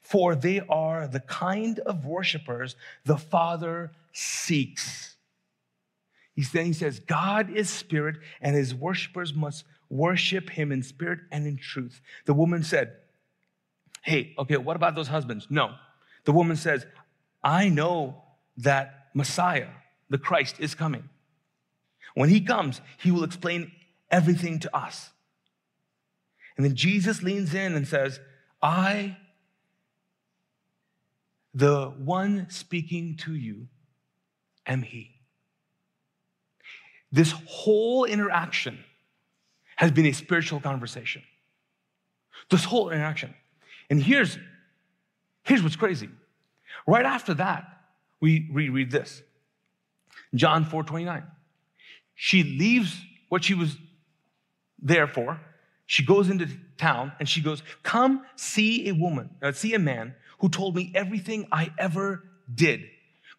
For 0.00 0.34
they 0.34 0.60
are 0.68 1.08
the 1.08 1.20
kind 1.20 1.78
of 1.80 2.06
worshipers 2.06 2.76
the 3.04 3.16
Father 3.16 3.90
seeks. 4.12 5.16
He 6.34 6.42
then 6.42 6.66
he 6.66 6.72
says, 6.72 7.00
God 7.00 7.50
is 7.50 7.68
spirit, 7.68 8.16
and 8.40 8.54
his 8.54 8.74
worshipers 8.74 9.34
must 9.34 9.64
worship 9.88 10.50
him 10.50 10.72
in 10.72 10.82
spirit 10.82 11.20
and 11.30 11.46
in 11.46 11.56
truth. 11.56 12.00
The 12.24 12.34
woman 12.34 12.62
said, 12.62 12.92
Hey, 14.02 14.34
okay, 14.38 14.56
what 14.56 14.76
about 14.76 14.94
those 14.94 15.08
husbands? 15.08 15.46
No. 15.50 15.74
The 16.24 16.32
woman 16.32 16.56
says, 16.56 16.86
I 17.44 17.68
know 17.68 18.22
that 18.58 19.08
Messiah, 19.14 19.68
the 20.08 20.18
Christ, 20.18 20.56
is 20.58 20.74
coming. 20.74 21.08
When 22.14 22.28
he 22.28 22.40
comes, 22.40 22.80
he 22.98 23.10
will 23.10 23.24
explain 23.24 23.72
everything 24.10 24.58
to 24.60 24.76
us. 24.76 25.10
And 26.56 26.64
then 26.64 26.74
Jesus 26.74 27.22
leans 27.22 27.54
in 27.54 27.74
and 27.74 27.86
says, 27.86 28.20
I, 28.62 29.16
the 31.54 31.86
one 31.90 32.48
speaking 32.50 33.16
to 33.18 33.34
you, 33.34 33.68
am 34.66 34.82
he. 34.82 35.19
This 37.12 37.32
whole 37.46 38.04
interaction 38.04 38.78
has 39.76 39.90
been 39.90 40.06
a 40.06 40.12
spiritual 40.12 40.60
conversation. 40.60 41.22
This 42.50 42.64
whole 42.64 42.90
interaction. 42.90 43.34
And 43.88 44.02
here's, 44.02 44.38
here's 45.42 45.62
what's 45.62 45.76
crazy. 45.76 46.08
Right 46.86 47.04
after 47.04 47.34
that, 47.34 47.64
we 48.20 48.48
reread 48.52 48.90
this. 48.90 49.22
John 50.34 50.64
4 50.64 50.84
29. 50.84 51.24
She 52.14 52.42
leaves 52.42 53.00
what 53.28 53.44
she 53.44 53.54
was 53.54 53.76
there 54.78 55.06
for. 55.06 55.40
She 55.86 56.04
goes 56.04 56.28
into 56.28 56.46
town 56.76 57.12
and 57.18 57.28
she 57.28 57.40
goes, 57.40 57.62
Come 57.82 58.24
see 58.36 58.88
a 58.88 58.94
woman, 58.94 59.30
uh, 59.42 59.52
see 59.52 59.74
a 59.74 59.78
man 59.78 60.14
who 60.38 60.48
told 60.48 60.76
me 60.76 60.92
everything 60.94 61.48
I 61.50 61.72
ever 61.78 62.24
did. 62.54 62.82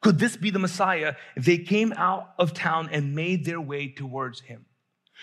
Could 0.02 0.18
this 0.20 0.36
be 0.36 0.50
the 0.50 0.60
Messiah? 0.60 1.16
They 1.38 1.60
came 1.60 1.94
out 1.94 2.34
of 2.38 2.54
town 2.54 2.90
and 2.92 3.16
made 3.16 3.46
their 3.46 3.62
way 3.62 3.88
towards 3.88 4.42
him. 4.42 4.66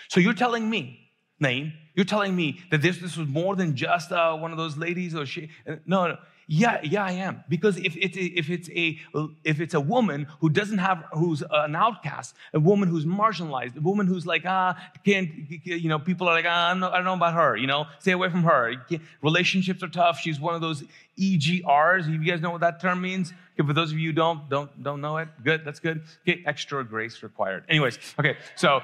So 0.07 0.19
you're 0.19 0.33
telling 0.33 0.69
me, 0.69 1.11
Naeem, 1.41 1.73
you're 1.95 2.05
telling 2.05 2.35
me 2.35 2.59
that 2.71 2.81
this, 2.81 2.97
this 2.97 3.17
was 3.17 3.27
more 3.27 3.55
than 3.55 3.75
just 3.75 4.11
uh, 4.11 4.35
one 4.35 4.51
of 4.51 4.57
those 4.57 4.77
ladies 4.77 5.15
or 5.15 5.25
she, 5.25 5.49
uh, 5.67 5.75
no, 5.85 6.07
no. 6.07 6.17
Yeah, 6.51 6.79
yeah, 6.81 7.05
I 7.05 7.11
am. 7.11 7.43
Because 7.47 7.77
if 7.77 7.95
it's 7.95 8.17
a, 8.17 8.23
if 8.23 8.49
it's 8.49 8.69
a 8.71 8.97
if 9.43 9.59
it's 9.59 9.75
a 9.75 9.79
woman 9.79 10.25
who 10.41 10.49
doesn't 10.49 10.79
have 10.79 11.03
who's 11.13 11.43
an 11.51 11.75
outcast, 11.75 12.33
a 12.55 12.59
woman 12.59 12.89
who's 12.89 13.05
marginalized, 13.05 13.77
a 13.77 13.81
woman 13.81 14.07
who's 14.07 14.25
like 14.25 14.45
ah 14.47 14.75
can't 15.05 15.29
you 15.63 15.87
know 15.87 15.99
people 15.99 16.27
are 16.27 16.33
like 16.33 16.47
ah 16.47 16.73
not, 16.73 16.91
I 16.91 16.95
don't 16.95 17.05
know 17.05 17.13
about 17.13 17.35
her, 17.35 17.55
you 17.55 17.67
know, 17.67 17.85
stay 17.99 18.13
away 18.13 18.31
from 18.31 18.41
her. 18.45 18.73
Relationships 19.21 19.83
are 19.83 19.89
tough. 19.89 20.19
She's 20.19 20.39
one 20.39 20.55
of 20.55 20.61
those 20.61 20.83
EGRs. 21.19 22.11
You 22.11 22.17
guys 22.17 22.41
know 22.41 22.49
what 22.49 22.61
that 22.61 22.81
term 22.81 22.99
means? 22.99 23.31
Okay, 23.59 23.67
for 23.67 23.73
those 23.73 23.91
of 23.91 23.99
you 23.99 24.09
who 24.09 24.13
don't 24.13 24.49
don't 24.49 24.71
don't 24.81 25.01
know 25.01 25.17
it, 25.17 25.29
good. 25.43 25.63
That's 25.63 25.79
good. 25.79 26.01
Okay, 26.27 26.41
extra 26.47 26.83
grace 26.83 27.21
required. 27.21 27.63
Anyways, 27.69 27.99
okay, 28.19 28.37
so 28.55 28.81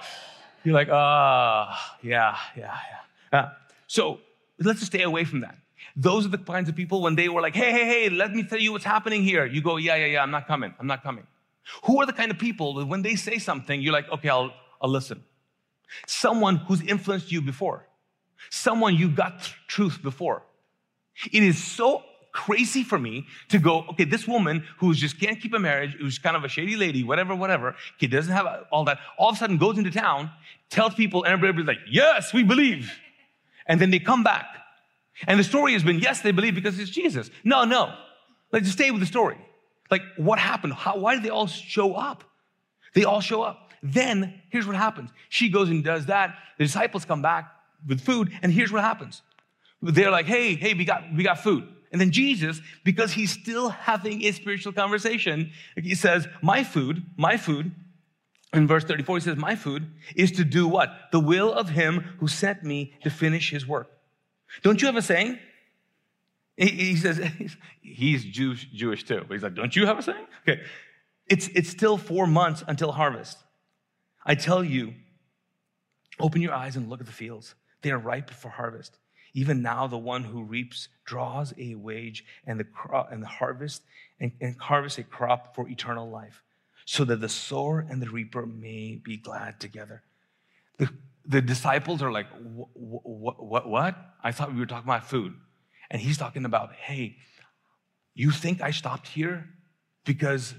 you're 0.64 0.76
like 0.76 0.90
ah 0.92 1.98
yeah 2.04 2.38
yeah 2.56 2.78
yeah. 3.34 3.40
Uh, 3.40 3.50
so 3.88 4.20
let's 4.60 4.82
just 4.82 4.92
stay 4.92 5.02
away 5.02 5.24
from 5.24 5.40
that. 5.40 5.58
Those 5.96 6.26
are 6.26 6.30
the 6.30 6.38
kinds 6.38 6.68
of 6.68 6.76
people 6.76 7.02
when 7.02 7.16
they 7.16 7.30
were 7.30 7.42
like, 7.42 7.56
hey, 7.56 7.72
hey, 7.72 7.86
hey, 7.86 8.10
let 8.10 8.34
me 8.34 8.44
tell 8.44 8.60
you 8.60 8.74
what's 8.74 8.84
happening 8.84 9.24
here. 9.24 9.46
You 9.46 9.62
go, 9.62 9.78
yeah, 9.78 9.96
yeah, 9.96 10.08
yeah, 10.08 10.24
I'm 10.24 10.32
not 10.32 10.48
coming. 10.48 10.74
I'm 10.80 10.88
not 10.88 11.04
coming. 11.04 11.26
Who 11.86 12.02
are 12.02 12.06
the 12.06 12.14
kind 12.14 12.32
of 12.32 12.38
people 12.38 12.76
that 12.76 12.86
when 12.86 13.02
they 13.02 13.16
say 13.16 13.38
something, 13.38 13.82
you're 13.82 13.94
like, 13.94 14.12
okay, 14.12 14.30
I'll, 14.30 14.54
I'll 14.82 14.90
listen. 14.90 15.24
Someone 16.06 16.58
who's 16.58 16.82
influenced 16.82 17.32
you 17.32 17.42
before. 17.42 17.88
Someone 18.50 18.96
you 18.96 19.10
got 19.10 19.42
th- 19.42 19.56
truth 19.68 20.02
before. 20.04 20.44
It 21.32 21.44
is 21.44 21.64
so 21.64 22.04
crazy 22.34 22.84
for 22.84 23.00
me 23.00 23.26
to 23.48 23.58
go, 23.58 23.86
okay, 23.92 24.04
this 24.04 24.28
woman 24.28 24.66
who 24.80 24.94
just 24.94 25.18
can't 25.18 25.40
keep 25.40 25.54
a 25.54 25.60
marriage, 25.60 25.96
who's 25.98 26.20
kind 26.20 26.36
of 26.36 26.44
a 26.44 26.50
shady 26.50 26.76
lady, 26.76 27.04
whatever, 27.04 27.34
whatever, 27.34 27.76
he 27.98 28.08
doesn't 28.08 28.34
have 28.34 28.46
all 28.72 28.84
that, 28.84 29.00
all 29.18 29.30
of 29.30 29.36
a 29.36 29.40
sudden 29.40 29.58
goes 29.58 29.78
into 29.78 29.90
town, 29.90 30.30
tells 30.70 30.94
people, 30.94 31.24
and 31.24 31.32
everybody's 31.32 31.68
like, 31.68 31.80
yes, 31.90 32.34
we 32.34 32.44
believe. 32.44 32.92
And 33.66 33.80
then 33.80 33.90
they 33.90 34.00
come 34.00 34.22
back 34.22 34.46
and 35.28 35.40
the 35.40 35.44
story 35.44 35.74
has 35.74 35.84
been, 35.84 36.00
yes, 36.00 36.22
they 36.22 36.32
believe 36.32 36.56
because 36.56 36.78
it's 36.80 36.90
Jesus. 36.90 37.30
No, 37.44 37.64
no. 37.64 37.94
Like, 38.52 38.64
just 38.64 38.78
stay 38.78 38.92
with 38.92 39.02
the 39.02 39.08
story. 39.08 39.38
Like, 39.90 40.02
what 40.18 40.40
happened? 40.40 40.74
How, 40.74 40.98
why 40.98 41.16
did 41.16 41.24
they 41.24 41.30
all 41.30 41.48
show 41.48 41.94
up? 41.94 42.24
They 42.94 43.04
all 43.04 43.22
show 43.22 43.42
up. 43.42 43.72
Then, 43.84 44.42
here's 44.50 44.66
what 44.66 44.76
happens. 44.76 45.12
She 45.30 45.50
goes 45.50 45.70
and 45.70 45.84
does 45.84 46.08
that. 46.08 46.36
The 46.58 46.66
disciples 46.66 47.06
come 47.06 47.22
back 47.22 47.52
with 47.88 48.02
food, 48.02 48.32
and 48.42 48.52
here's 48.52 48.72
what 48.72 48.84
happens. 48.84 49.22
They're 49.82 50.12
like, 50.12 50.26
hey, 50.26 50.56
hey, 50.56 50.74
we 50.74 50.86
got, 50.86 51.04
we 51.16 51.24
got 51.24 51.40
food. 51.40 51.68
And 51.92 52.02
then 52.02 52.12
Jesus, 52.12 52.62
because 52.84 53.14
he's 53.14 53.32
still 53.32 53.70
having 53.70 54.24
a 54.26 54.32
spiritual 54.32 54.74
conversation, 54.74 55.52
he 55.82 55.96
says, 55.96 56.28
my 56.42 56.64
food, 56.64 57.04
my 57.16 57.38
food, 57.38 57.72
in 58.54 58.68
verse 58.68 58.84
34, 58.86 59.18
he 59.18 59.22
says, 59.22 59.38
my 59.38 59.56
food 59.56 59.86
is 60.16 60.32
to 60.34 60.44
do 60.44 60.68
what? 60.68 60.90
The 61.12 61.20
will 61.20 61.54
of 61.54 61.70
him 61.70 62.16
who 62.20 62.28
sent 62.28 62.64
me 62.64 62.94
to 63.04 63.10
finish 63.10 63.52
his 63.52 63.68
work. 63.68 63.90
Don't 64.62 64.82
you 64.82 64.88
have 64.88 64.96
a 64.96 65.02
saying? 65.02 65.40
He, 66.58 66.68
he 66.68 66.96
says, 66.96 67.22
he's 67.82 68.24
Jewish, 68.24 68.68
Jewish 68.74 69.04
too, 69.04 69.24
but 69.28 69.34
he's 69.34 69.44
like, 69.44 69.56
don't 69.56 69.76
you 69.76 69.86
have 69.86 70.00
a 70.00 70.02
saying? 70.02 70.26
Okay. 70.48 70.62
It's, 71.28 71.48
it's 71.50 71.70
still 71.70 71.98
four 71.98 72.28
months 72.28 72.64
until 72.68 72.92
harvest. 72.92 73.38
I 74.26 74.36
tell 74.36 74.64
you, 74.64 74.94
open 76.20 76.42
your 76.42 76.54
eyes 76.54 76.76
and 76.76 76.90
look 76.90 77.00
at 77.00 77.06
the 77.06 77.12
fields. 77.12 77.56
They 77.82 77.92
are 77.92 77.98
ripe 77.98 78.30
for 78.30 78.50
harvest. 78.50 78.98
Even 79.34 79.62
now, 79.62 79.86
the 79.86 79.98
one 79.98 80.24
who 80.24 80.44
reaps 80.44 80.88
draws 81.04 81.54
a 81.58 81.76
wage 81.76 82.24
and 82.48 82.60
the, 82.60 82.64
crop, 82.64 83.12
and 83.12 83.22
the 83.22 83.28
harvest 83.28 83.84
and, 84.20 84.32
and 84.40 84.56
harvest 84.60 84.98
a 84.98 85.04
crop 85.04 85.56
for 85.56 85.68
eternal 85.68 86.10
life, 86.10 86.42
so 86.86 87.04
that 87.04 87.20
the 87.20 87.28
sower 87.28 87.86
and 87.90 88.02
the 88.02 88.10
reaper 88.10 88.46
may 88.46 88.96
be 89.04 89.18
glad 89.18 89.60
together. 89.60 90.04
The, 90.78 90.90
the 91.28 91.42
disciples 91.42 92.02
are 92.02 92.12
like, 92.12 92.28
what, 92.44 93.44
what, 93.44 93.68
what? 93.68 93.96
I 94.24 94.32
thought 94.32 94.54
we 94.54 94.60
were 94.60 94.66
talking 94.66 94.88
about 94.88 95.10
food. 95.10 95.34
And 95.90 96.02
he's 96.02 96.18
talking 96.18 96.46
about, 96.46 96.74
hey, 96.74 97.18
you 98.14 98.32
think 98.32 98.62
I 98.62 98.72
stopped 98.72 99.08
here 99.08 99.50
because 100.06 100.56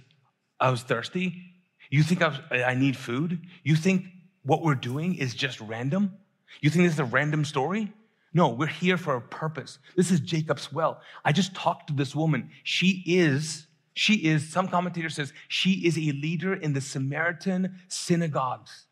I 0.60 0.70
was 0.70 0.82
thirsty? 0.82 1.42
You 1.90 2.02
think 2.02 2.22
I, 2.22 2.28
was, 2.28 2.38
I 2.50 2.74
need 2.74 2.96
food? 2.96 3.40
You 3.62 3.76
think 3.76 4.06
what 4.42 4.62
we're 4.62 4.74
doing 4.74 5.14
is 5.14 5.34
just 5.34 5.60
random? 5.60 6.16
You 6.60 6.70
think 6.70 6.84
this 6.84 6.94
is 6.94 7.00
a 7.00 7.04
random 7.04 7.44
story? 7.44 7.92
No, 8.32 8.48
we're 8.48 8.66
here 8.66 8.96
for 8.96 9.16
a 9.16 9.20
purpose. 9.20 9.78
This 9.96 10.10
is 10.10 10.20
Jacob's 10.20 10.72
well. 10.72 11.00
I 11.24 11.32
just 11.32 11.54
talked 11.54 11.88
to 11.88 11.94
this 11.94 12.14
woman. 12.14 12.50
She 12.64 13.02
is, 13.06 13.66
she 13.94 14.14
is, 14.16 14.48
some 14.48 14.68
commentator 14.68 15.08
says, 15.08 15.32
she 15.48 15.86
is 15.86 15.96
a 15.96 16.12
leader 16.12 16.54
in 16.54 16.72
the 16.72 16.80
Samaritan 16.80 17.80
synagogues. 17.88 18.85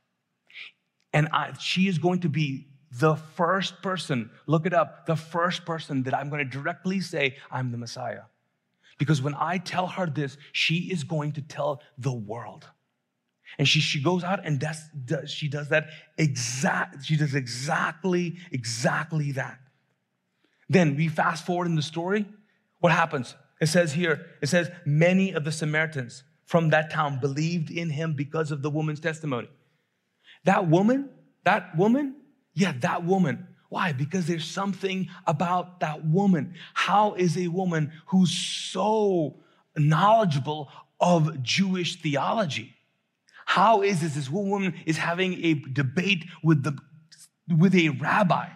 And 1.15 1.29
I, 1.33 1.55
she 1.59 1.87
is 1.89 1.97
going 1.97 2.21
to 2.21 2.29
be 2.29 2.67
the 2.91 3.15
first 3.15 3.83
person, 3.83 4.31
look 4.47 4.67
it 4.67 4.75
up, 4.75 5.07
the 5.07 5.17
first 5.17 5.65
person 5.65 6.03
that 6.03 6.15
I'm 6.15 6.29
going 6.29 6.45
to 6.45 6.51
directly 6.51 7.01
say, 7.01 7.37
I'm 7.51 7.71
the 7.71 7.79
Messiah. 7.79 8.23
Because 8.99 9.23
when 9.23 9.35
I 9.35 9.59
tell 9.59 9.87
her 9.87 10.07
this, 10.07 10.37
she 10.53 10.91
is 10.93 11.05
going 11.05 11.33
to 11.33 11.43
tell 11.43 11.83
the 11.97 12.13
world. 12.13 12.67
And 13.59 13.69
she, 13.69 13.81
she 13.81 14.03
goes 14.03 14.25
out 14.25 14.45
and 14.45 14.59
does, 14.59 14.81
does, 15.05 15.31
she 15.31 15.49
does 15.49 15.69
that 15.69 15.89
exact, 16.19 17.05
she 17.05 17.17
does 17.17 17.35
exactly, 17.35 18.37
exactly 18.51 19.33
that. 19.33 19.61
Then 20.69 20.97
we 20.97 21.09
fast 21.09 21.47
forward 21.47 21.67
in 21.67 21.77
the 21.77 21.83
story. 21.83 22.27
What 22.81 22.93
happens? 22.93 23.37
It 23.61 23.67
says 23.67 23.93
here, 23.93 24.27
it 24.43 24.49
says, 24.49 24.69
many 24.85 25.33
of 25.33 25.45
the 25.45 25.53
Samaritans 25.53 26.25
from 26.45 26.71
that 26.71 26.91
town 26.91 27.21
believed 27.21 27.71
in 27.71 27.91
him 27.91 28.15
because 28.15 28.51
of 28.51 28.63
the 28.63 28.71
woman's 28.71 29.01
testimony. 29.01 29.49
That 30.45 30.69
woman 30.69 31.11
That 31.45 31.77
woman? 31.77 32.17
Yeah, 32.55 32.73
that 32.81 33.05
woman. 33.05 33.49
Why? 33.69 33.93
Because 33.93 34.27
there's 34.27 34.45
something 34.45 35.09
about 35.27 35.81
that 35.81 36.05
woman. 36.05 36.55
How 36.75 37.15
is 37.15 37.37
a 37.37 37.49
woman 37.49 37.93
who's 38.07 38.31
so 38.31 39.41
knowledgeable 39.77 40.71
of 41.01 41.43
Jewish 41.43 42.01
theology? 42.01 42.75
How 43.47 43.83
is 43.83 44.01
this? 44.01 44.15
This 44.15 44.31
woman 44.31 44.75
is 44.87 44.97
having 44.97 45.45
a 45.45 45.55
debate 45.55 46.25
with 46.43 46.63
the 46.63 46.79
with 47.49 47.75
a 47.75 47.91
rabbi 47.91 48.49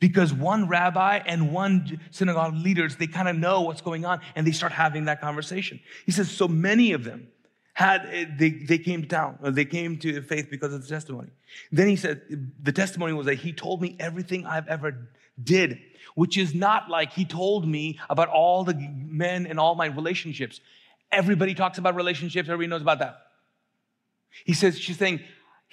because 0.00 0.32
one 0.32 0.68
rabbi 0.68 1.20
and 1.24 1.52
one 1.52 2.00
synagogue 2.10 2.54
leaders 2.54 2.96
they 2.96 3.06
kind 3.06 3.28
of 3.28 3.36
know 3.36 3.60
what's 3.60 3.80
going 3.80 4.04
on 4.04 4.20
and 4.34 4.44
they 4.44 4.50
start 4.50 4.72
having 4.72 5.04
that 5.04 5.20
conversation 5.20 5.78
he 6.04 6.10
says 6.10 6.28
so 6.28 6.48
many 6.48 6.92
of 6.92 7.04
them 7.04 7.28
had 7.74 8.08
eh, 8.10 8.24
they, 8.38 8.50
they 8.50 8.78
came 8.78 9.02
to 9.02 9.08
town 9.08 9.38
they 9.42 9.64
came 9.64 9.98
to 9.98 10.22
faith 10.22 10.48
because 10.50 10.72
of 10.72 10.82
the 10.82 10.88
testimony. 10.88 11.28
Then 11.70 11.88
he 11.88 11.96
said 11.96 12.22
the 12.62 12.72
testimony 12.72 13.12
was 13.12 13.26
that 13.26 13.36
he 13.36 13.52
told 13.52 13.82
me 13.82 13.96
everything 14.00 14.46
i've 14.46 14.66
ever 14.68 15.08
did 15.42 15.78
which 16.14 16.38
is 16.38 16.54
not 16.54 16.88
like 16.88 17.12
he 17.12 17.24
told 17.24 17.66
me 17.66 17.98
about 18.08 18.28
all 18.28 18.64
the 18.64 18.74
men 18.74 19.46
and 19.46 19.58
all 19.58 19.74
my 19.74 19.86
relationships. 19.86 20.60
Everybody 21.10 21.54
talks 21.54 21.78
about 21.78 21.94
relationships 21.94 22.48
everybody 22.48 22.68
knows 22.68 22.82
about 22.82 23.00
that. 23.00 23.26
He 24.44 24.54
says 24.54 24.78
she's 24.78 24.98
saying 24.98 25.20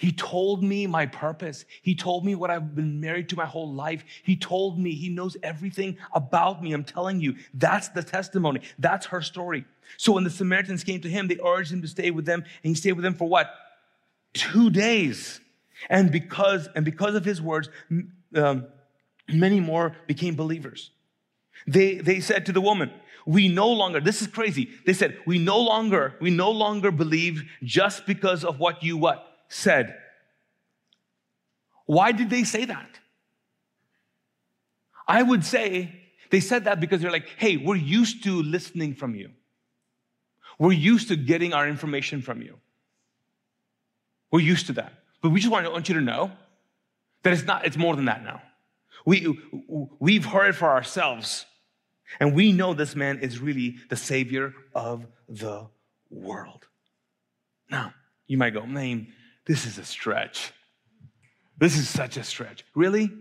he 0.01 0.11
told 0.11 0.63
me 0.63 0.87
my 0.87 1.05
purpose. 1.05 1.63
He 1.83 1.93
told 1.93 2.25
me 2.25 2.33
what 2.33 2.49
I've 2.49 2.73
been 2.73 2.99
married 2.99 3.29
to 3.29 3.35
my 3.35 3.45
whole 3.45 3.71
life. 3.71 4.03
He 4.23 4.35
told 4.35 4.79
me 4.79 4.95
he 4.95 5.09
knows 5.09 5.37
everything 5.43 5.95
about 6.11 6.63
me. 6.63 6.73
I'm 6.73 6.83
telling 6.83 7.21
you, 7.21 7.35
that's 7.53 7.89
the 7.89 8.01
testimony. 8.01 8.61
That's 8.79 9.05
her 9.05 9.21
story. 9.21 9.63
So 9.97 10.13
when 10.13 10.23
the 10.23 10.31
Samaritans 10.31 10.83
came 10.83 11.01
to 11.01 11.07
him, 11.07 11.27
they 11.27 11.37
urged 11.45 11.71
him 11.71 11.83
to 11.83 11.87
stay 11.87 12.09
with 12.09 12.25
them, 12.25 12.39
and 12.39 12.69
he 12.71 12.73
stayed 12.73 12.93
with 12.93 13.03
them 13.03 13.13
for 13.13 13.29
what? 13.29 13.53
Two 14.33 14.71
days. 14.71 15.39
And 15.87 16.11
because, 16.11 16.67
and 16.75 16.83
because 16.83 17.13
of 17.13 17.23
his 17.23 17.39
words, 17.39 17.69
um, 18.35 18.65
many 19.31 19.59
more 19.59 19.95
became 20.07 20.33
believers. 20.33 20.89
They, 21.67 21.97
they 21.97 22.21
said 22.21 22.47
to 22.47 22.51
the 22.51 22.61
woman, 22.61 22.89
we 23.27 23.49
no 23.49 23.69
longer, 23.69 23.99
this 23.99 24.23
is 24.23 24.27
crazy. 24.27 24.71
They 24.87 24.93
said, 24.93 25.19
we 25.27 25.37
no 25.37 25.59
longer, 25.59 26.15
we 26.19 26.31
no 26.31 26.49
longer 26.49 26.89
believe 26.89 27.43
just 27.61 28.07
because 28.07 28.43
of 28.43 28.57
what 28.57 28.81
you 28.81 28.97
what? 28.97 29.27
Said. 29.51 29.97
Why 31.85 32.13
did 32.13 32.29
they 32.29 32.43
say 32.45 32.65
that? 32.65 32.99
I 35.07 35.21
would 35.21 35.43
say 35.43 35.93
they 36.29 36.39
said 36.39 36.63
that 36.63 36.79
because 36.79 37.01
they're 37.01 37.11
like, 37.11 37.27
hey, 37.37 37.57
we're 37.57 37.75
used 37.75 38.23
to 38.23 38.41
listening 38.41 38.95
from 38.95 39.13
you. 39.13 39.31
We're 40.57 40.71
used 40.71 41.09
to 41.09 41.17
getting 41.17 41.53
our 41.53 41.67
information 41.67 42.21
from 42.21 42.41
you. 42.41 42.57
We're 44.31 44.39
used 44.39 44.67
to 44.67 44.73
that. 44.73 44.93
But 45.21 45.29
we 45.31 45.41
just 45.41 45.51
want, 45.51 45.69
want 45.69 45.89
you 45.89 45.95
to 45.95 46.01
know 46.01 46.31
that 47.23 47.33
it's 47.33 47.43
not, 47.43 47.65
it's 47.65 47.77
more 47.77 47.95
than 47.95 48.05
that 48.05 48.23
now. 48.23 48.41
We, 49.05 49.37
we've 49.99 50.25
heard 50.25 50.55
for 50.55 50.69
ourselves, 50.69 51.45
and 52.19 52.33
we 52.33 52.53
know 52.53 52.73
this 52.73 52.95
man 52.95 53.19
is 53.19 53.39
really 53.39 53.77
the 53.89 53.97
savior 53.97 54.53
of 54.73 55.05
the 55.27 55.67
world. 56.09 56.67
Now, 57.69 57.93
you 58.27 58.37
might 58.37 58.53
go, 58.53 58.65
man, 58.65 59.07
this 59.51 59.65
is 59.65 59.77
a 59.77 59.83
stretch. 59.83 60.53
This 61.57 61.77
is 61.77 61.89
such 61.89 62.15
a 62.15 62.23
stretch. 62.23 62.63
Really? 62.73 63.11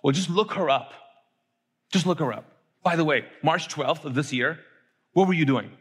Well, 0.00 0.12
just 0.12 0.30
look 0.30 0.52
her 0.52 0.70
up. 0.70 0.92
Just 1.90 2.06
look 2.06 2.20
her 2.20 2.32
up. 2.32 2.44
By 2.84 2.94
the 2.94 3.04
way, 3.04 3.24
March 3.42 3.66
12th 3.66 4.04
of 4.04 4.14
this 4.14 4.32
year, 4.32 4.60
what 5.14 5.26
were 5.26 5.34
you 5.34 5.44
doing? 5.44 5.72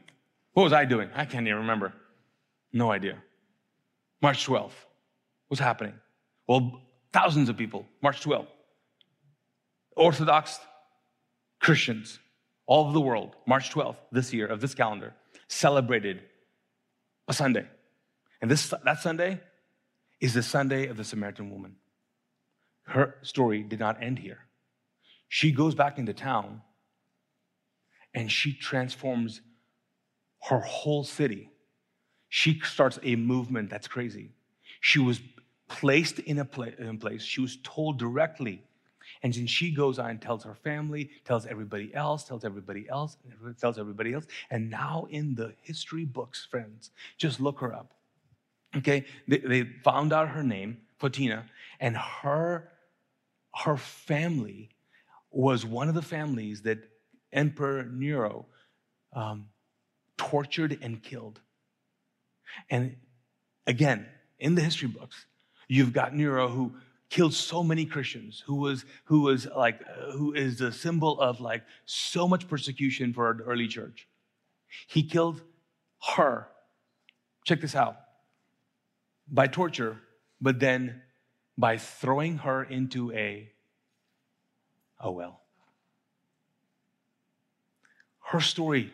What 0.53 0.63
was 0.63 0.73
I 0.73 0.85
doing? 0.85 1.11
I 1.13 1.25
can't 1.25 1.45
even 1.45 1.59
remember. 1.59 1.93
No 2.73 2.91
idea. 2.91 3.21
March 4.19 4.47
12th. 4.47 4.71
What's 5.47 5.61
happening? 5.61 5.93
Well, 6.47 6.81
thousands 7.13 7.47
of 7.47 7.55
people, 7.55 7.85
March 8.01 8.19
12th. 8.23 8.47
Orthodox 9.95 10.59
Christians 11.59 12.17
all 12.65 12.85
over 12.85 12.93
the 12.93 13.01
world, 13.01 13.35
March 13.45 13.69
12th 13.69 13.97
this 14.11 14.33
year 14.33 14.47
of 14.47 14.59
this 14.59 14.73
calendar, 14.73 15.13
celebrated 15.47 16.23
a 17.27 17.33
Sunday. 17.33 17.67
And 18.41 18.49
this, 18.49 18.73
that 18.83 18.99
Sunday 18.99 19.39
is 20.21 20.33
the 20.33 20.43
Sunday 20.43 20.87
of 20.87 20.95
the 20.95 21.03
Samaritan 21.03 21.49
woman. 21.49 21.75
Her 22.83 23.15
story 23.23 23.63
did 23.63 23.79
not 23.79 24.01
end 24.01 24.19
here. 24.19 24.45
She 25.27 25.51
goes 25.51 25.75
back 25.75 25.97
into 25.97 26.13
town 26.13 26.61
and 28.13 28.31
she 28.31 28.53
transforms 28.53 29.41
her 30.43 30.59
whole 30.59 31.03
city. 31.03 31.49
She 32.29 32.59
starts 32.63 32.99
a 33.03 33.15
movement 33.15 33.69
that's 33.69 33.87
crazy. 33.87 34.31
She 34.79 34.99
was 34.99 35.21
placed 35.67 36.19
in 36.19 36.39
a 36.39 36.45
place. 36.45 37.21
She 37.23 37.41
was 37.41 37.57
told 37.63 37.97
directly. 37.97 38.63
And 39.23 39.33
then 39.33 39.47
she 39.47 39.71
goes 39.71 39.99
on 39.99 40.09
and 40.09 40.21
tells 40.21 40.43
her 40.43 40.55
family, 40.55 41.09
tells 41.25 41.45
everybody 41.45 41.93
else, 41.93 42.23
tells 42.23 42.43
everybody 42.43 42.89
else, 42.89 43.17
tells 43.59 43.77
everybody 43.77 44.13
else. 44.13 44.25
And 44.49 44.69
now 44.69 45.07
in 45.09 45.35
the 45.35 45.53
history 45.61 46.05
books, 46.05 46.47
friends, 46.49 46.91
just 47.17 47.39
look 47.39 47.59
her 47.59 47.73
up. 47.73 47.93
Okay, 48.77 49.05
they, 49.27 49.37
they 49.37 49.63
found 49.83 50.13
out 50.13 50.29
her 50.29 50.43
name, 50.43 50.77
Photina, 50.99 51.43
and 51.79 51.97
her, 51.97 52.69
her 53.55 53.75
family 53.75 54.69
was 55.29 55.65
one 55.65 55.89
of 55.89 55.95
the 55.95 56.01
families 56.01 56.61
that 56.61 56.79
Emperor 57.33 57.83
Nero 57.83 58.45
um, 59.13 59.47
tortured 60.17 60.77
and 60.81 61.01
killed. 61.03 61.41
And 62.69 62.95
again, 63.67 64.05
in 64.39 64.55
the 64.55 64.61
history 64.61 64.87
books, 64.87 65.25
you've 65.67 65.93
got 65.93 66.15
Nero 66.15 66.47
who 66.47 66.73
killed 67.09 67.33
so 67.33 67.63
many 67.63 67.85
Christians, 67.85 68.43
who 68.45 68.55
was 68.55 68.85
who 69.05 69.21
was 69.21 69.47
like 69.55 69.81
uh, 69.81 70.11
who 70.11 70.33
is 70.33 70.59
the 70.59 70.71
symbol 70.71 71.19
of 71.19 71.41
like 71.41 71.63
so 71.85 72.27
much 72.27 72.47
persecution 72.47 73.13
for 73.13 73.33
the 73.33 73.43
early 73.43 73.67
church. 73.67 74.07
He 74.87 75.03
killed 75.03 75.41
her. 76.15 76.47
Check 77.45 77.61
this 77.61 77.75
out 77.75 77.97
by 79.31 79.47
torture, 79.47 79.97
but 80.41 80.59
then 80.59 81.01
by 81.57 81.77
throwing 81.77 82.39
her 82.39 82.63
into 82.63 83.11
a, 83.13 83.49
a 84.99 85.11
well. 85.11 85.41
Her 88.19 88.41
story 88.41 88.91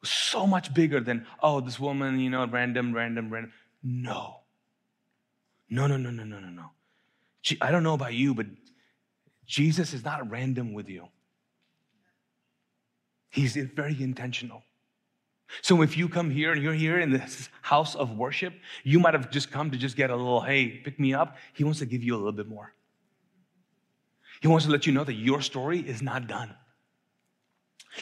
was 0.00 0.10
so 0.10 0.46
much 0.46 0.74
bigger 0.74 1.00
than, 1.00 1.26
oh, 1.42 1.60
this 1.60 1.78
woman, 1.78 2.18
you 2.18 2.30
know, 2.30 2.46
random, 2.46 2.92
random, 2.92 3.30
random. 3.30 3.52
No. 3.82 4.40
No, 5.68 5.86
no, 5.86 5.96
no, 5.96 6.10
no, 6.10 6.24
no, 6.24 6.38
no, 6.38 6.48
no. 6.48 6.70
I 7.60 7.70
don't 7.70 7.82
know 7.82 7.94
about 7.94 8.14
you, 8.14 8.34
but 8.34 8.46
Jesus 9.46 9.92
is 9.92 10.04
not 10.04 10.30
random 10.30 10.72
with 10.72 10.88
you. 10.88 11.08
He's 13.30 13.56
very 13.56 14.00
intentional. 14.02 14.62
So 15.60 15.82
if 15.82 15.96
you 15.96 16.08
come 16.08 16.30
here 16.30 16.52
and 16.52 16.62
you're 16.62 16.72
here 16.72 16.98
in 16.98 17.10
this 17.10 17.48
house 17.60 17.94
of 17.94 18.16
worship, 18.16 18.54
you 18.84 18.98
might 18.98 19.14
have 19.14 19.30
just 19.30 19.50
come 19.50 19.70
to 19.70 19.76
just 19.76 19.96
get 19.96 20.10
a 20.10 20.16
little, 20.16 20.40
hey, 20.40 20.68
pick 20.68 20.98
me 20.98 21.12
up. 21.12 21.36
He 21.52 21.64
wants 21.64 21.80
to 21.80 21.86
give 21.86 22.02
you 22.02 22.14
a 22.14 22.18
little 22.18 22.32
bit 22.32 22.48
more. 22.48 22.72
He 24.40 24.48
wants 24.48 24.64
to 24.64 24.72
let 24.72 24.86
you 24.86 24.92
know 24.92 25.04
that 25.04 25.14
your 25.14 25.42
story 25.42 25.80
is 25.80 26.02
not 26.02 26.26
done. 26.26 26.54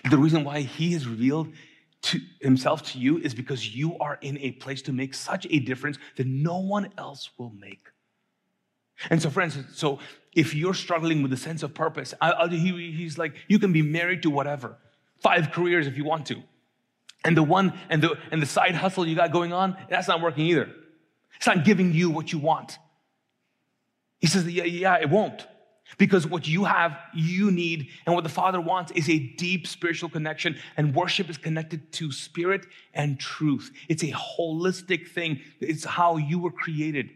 The 0.08 0.16
reason 0.16 0.44
why 0.44 0.60
he 0.60 0.92
has 0.92 1.06
revealed 1.06 1.52
to 2.02 2.20
himself 2.40 2.82
to 2.92 2.98
you 2.98 3.18
is 3.18 3.34
because 3.34 3.74
you 3.74 3.98
are 3.98 4.18
in 4.22 4.38
a 4.38 4.52
place 4.52 4.80
to 4.82 4.92
make 4.92 5.12
such 5.12 5.46
a 5.50 5.58
difference 5.58 5.98
that 6.16 6.26
no 6.26 6.58
one 6.58 6.90
else 6.96 7.30
will 7.36 7.50
make. 7.50 7.88
And 9.10 9.20
so, 9.20 9.28
friends, 9.28 9.58
so 9.74 9.98
if 10.34 10.54
you're 10.54 10.74
struggling 10.74 11.22
with 11.22 11.32
a 11.32 11.36
sense 11.36 11.62
of 11.62 11.74
purpose, 11.74 12.14
I, 12.20 12.32
I, 12.32 12.48
he, 12.48 12.92
he's 12.92 13.18
like, 13.18 13.34
you 13.48 13.58
can 13.58 13.72
be 13.72 13.82
married 13.82 14.22
to 14.22 14.30
whatever, 14.30 14.78
five 15.18 15.50
careers 15.50 15.86
if 15.86 15.96
you 15.96 16.04
want 16.04 16.26
to 16.26 16.42
and 17.24 17.36
the 17.36 17.42
one 17.42 17.78
and 17.88 18.02
the 18.02 18.16
and 18.30 18.40
the 18.40 18.46
side 18.46 18.74
hustle 18.74 19.06
you 19.06 19.16
got 19.16 19.32
going 19.32 19.52
on, 19.52 19.76
that's 19.88 20.08
not 20.08 20.20
working 20.20 20.46
either. 20.46 20.70
It's 21.36 21.46
not 21.46 21.64
giving 21.64 21.92
you 21.92 22.10
what 22.10 22.32
you 22.32 22.38
want. 22.38 22.78
He 24.18 24.26
says, 24.26 24.46
yeah, 24.46 24.64
yeah, 24.64 24.96
it 25.00 25.08
won't. 25.08 25.46
Because 25.98 26.26
what 26.26 26.46
you 26.46 26.64
have, 26.64 26.96
you 27.14 27.50
need, 27.50 27.88
and 28.06 28.14
what 28.14 28.22
the 28.22 28.30
Father 28.30 28.60
wants 28.60 28.92
is 28.92 29.08
a 29.08 29.18
deep 29.18 29.66
spiritual 29.66 30.08
connection, 30.08 30.56
and 30.76 30.94
worship 30.94 31.28
is 31.28 31.36
connected 31.36 31.92
to 31.94 32.12
spirit 32.12 32.66
and 32.94 33.18
truth. 33.18 33.72
It's 33.88 34.04
a 34.04 34.12
holistic 34.12 35.08
thing, 35.08 35.40
it's 35.60 35.84
how 35.84 36.16
you 36.16 36.38
were 36.38 36.52
created. 36.52 37.10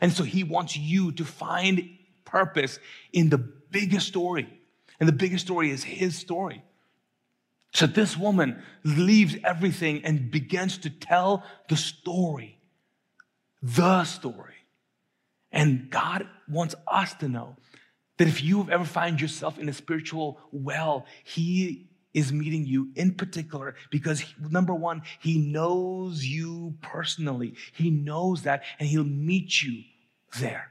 And 0.00 0.12
so 0.12 0.24
He 0.24 0.44
wants 0.44 0.76
you 0.76 1.12
to 1.12 1.24
find 1.24 1.88
purpose 2.24 2.78
in 3.12 3.30
the 3.30 3.38
biggest 3.38 4.08
story. 4.08 4.48
And 5.00 5.08
the 5.08 5.14
biggest 5.14 5.44
story 5.46 5.70
is 5.70 5.82
His 5.82 6.16
story. 6.16 6.62
So 7.78 7.86
this 7.86 8.16
woman 8.16 8.60
leaves 8.82 9.36
everything 9.44 10.04
and 10.04 10.32
begins 10.32 10.78
to 10.78 10.90
tell 10.90 11.44
the 11.68 11.76
story, 11.76 12.58
the 13.62 14.02
story. 14.02 14.56
And 15.52 15.88
God 15.88 16.26
wants 16.48 16.74
us 16.88 17.14
to 17.20 17.28
know 17.28 17.54
that 18.16 18.26
if 18.26 18.42
you 18.42 18.58
have 18.58 18.68
ever 18.68 18.84
find 18.84 19.20
yourself 19.20 19.60
in 19.60 19.68
a 19.68 19.72
spiritual 19.72 20.40
well, 20.50 21.06
He 21.22 21.88
is 22.12 22.32
meeting 22.32 22.66
you 22.66 22.88
in 22.96 23.14
particular 23.14 23.76
because 23.92 24.24
number 24.40 24.74
one, 24.74 25.02
He 25.20 25.38
knows 25.38 26.24
you 26.24 26.74
personally. 26.82 27.54
He 27.74 27.92
knows 27.92 28.42
that 28.42 28.64
and 28.80 28.88
He'll 28.88 29.04
meet 29.04 29.62
you 29.62 29.84
there. 30.40 30.68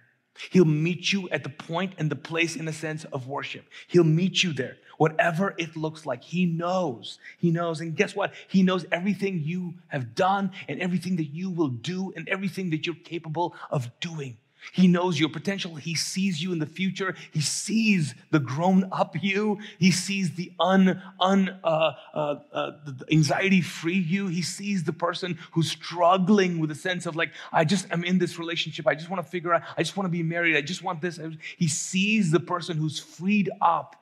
He'll 0.52 0.66
meet 0.66 1.14
you 1.14 1.30
at 1.30 1.44
the 1.44 1.50
point 1.50 1.94
and 1.98 2.10
the 2.10 2.18
place 2.18 2.58
in 2.58 2.68
a 2.68 2.74
sense 2.74 3.06
of 3.06 3.28
worship. 3.28 3.66
He'll 3.88 4.04
meet 4.04 4.44
you 4.44 4.52
there, 4.52 4.76
whatever 4.98 5.56
it 5.58 5.76
looks 5.76 6.06
like. 6.06 6.24
He 6.24 6.46
knows. 6.46 7.20
He 7.38 7.52
knows. 7.52 7.82
And 7.82 7.96
guess 7.96 8.16
what? 8.16 8.34
He 8.48 8.64
knows 8.64 8.86
everything 8.92 9.42
you 9.44 9.76
have 9.88 10.16
done 10.16 10.52
and 10.68 10.82
everything 10.82 11.16
that 11.18 11.26
you 11.26 11.50
will 11.50 11.70
do 11.70 12.14
and 12.16 12.28
everything 12.28 12.72
that 12.72 12.86
you're 12.86 12.96
capable 12.96 13.56
of 13.72 13.90
doing. 14.00 14.38
He 14.74 14.88
knows 14.88 15.20
your 15.20 15.30
potential. 15.30 15.76
He 15.76 15.96
sees 15.96 16.42
you 16.42 16.52
in 16.52 16.60
the 16.60 16.66
future. 16.66 17.16
He 17.32 17.42
sees 17.42 18.16
the 18.32 18.40
grown 18.40 18.90
up 18.92 19.16
you. 19.22 19.60
He 19.80 19.92
sees 19.92 20.36
the 20.36 20.52
un, 20.60 21.02
un 21.20 21.60
uh, 21.64 21.94
uh, 22.14 22.36
uh, 22.52 22.72
anxiety 23.12 23.62
free 23.62 24.00
you. 24.00 24.28
He 24.28 24.42
sees 24.42 24.84
the 24.84 24.94
person 24.94 25.38
who's 25.52 25.72
struggling 25.72 26.60
with 26.60 26.72
a 26.72 26.76
sense 26.76 27.06
of 27.06 27.16
like, 27.16 27.32
I 27.52 27.64
just 27.66 27.90
am 27.92 28.04
in 28.04 28.18
this 28.18 28.40
relationship. 28.40 28.88
I 28.88 28.96
just 28.96 29.10
want 29.10 29.24
to 29.24 29.30
figure 29.30 29.54
out, 29.54 29.62
I 29.78 29.84
just 29.84 29.96
want 29.96 30.06
to 30.06 30.12
be 30.12 30.24
married. 30.24 30.56
I 30.56 30.62
just 30.62 30.84
want 30.84 31.02
this. 31.02 31.20
He 31.58 31.68
sees 31.68 32.32
the 32.32 32.40
person 32.40 32.78
who's 32.78 33.00
freed 33.00 33.50
up. 33.62 33.96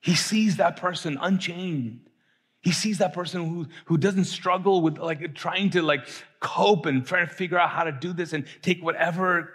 He 0.00 0.14
sees 0.14 0.56
that 0.56 0.76
person 0.76 1.18
unchained. 1.20 2.00
He 2.60 2.72
sees 2.72 2.98
that 2.98 3.12
person 3.12 3.48
who, 3.48 3.66
who 3.84 3.96
doesn't 3.96 4.24
struggle 4.24 4.82
with 4.82 4.98
like 4.98 5.34
trying 5.34 5.70
to 5.70 5.82
like 5.82 6.06
cope 6.40 6.86
and 6.86 7.06
trying 7.06 7.28
to 7.28 7.32
figure 7.32 7.58
out 7.58 7.70
how 7.70 7.84
to 7.84 7.92
do 7.92 8.12
this 8.12 8.32
and 8.32 8.44
take 8.62 8.82
whatever 8.82 9.52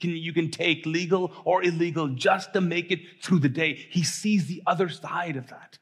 can, 0.00 0.10
you 0.10 0.32
can 0.32 0.50
take, 0.50 0.84
legal 0.84 1.32
or 1.44 1.62
illegal, 1.62 2.08
just 2.08 2.52
to 2.52 2.60
make 2.60 2.90
it 2.90 3.00
through 3.22 3.38
the 3.38 3.48
day. 3.48 3.74
He 3.90 4.02
sees 4.02 4.46
the 4.46 4.62
other 4.66 4.88
side 4.88 5.36
of 5.36 5.48
that. 5.48 5.78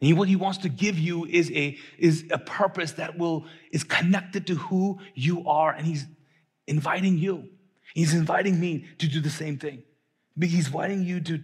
And 0.00 0.18
what 0.18 0.28
he 0.28 0.36
wants 0.36 0.58
to 0.58 0.68
give 0.68 0.98
you 0.98 1.24
is 1.24 1.50
a, 1.52 1.78
is 1.98 2.24
a 2.30 2.38
purpose 2.38 2.92
that 2.92 3.18
will, 3.18 3.46
is 3.72 3.82
connected 3.82 4.46
to 4.48 4.56
who 4.56 4.98
you 5.14 5.48
are. 5.48 5.72
And 5.72 5.86
he's 5.86 6.04
inviting 6.66 7.18
you. 7.18 7.48
He's 7.94 8.12
inviting 8.12 8.60
me 8.60 8.84
to 8.98 9.08
do 9.08 9.20
the 9.20 9.30
same 9.30 9.58
thing. 9.58 9.82
He's 10.38 10.66
inviting 10.66 11.02
you 11.02 11.20
to 11.20 11.40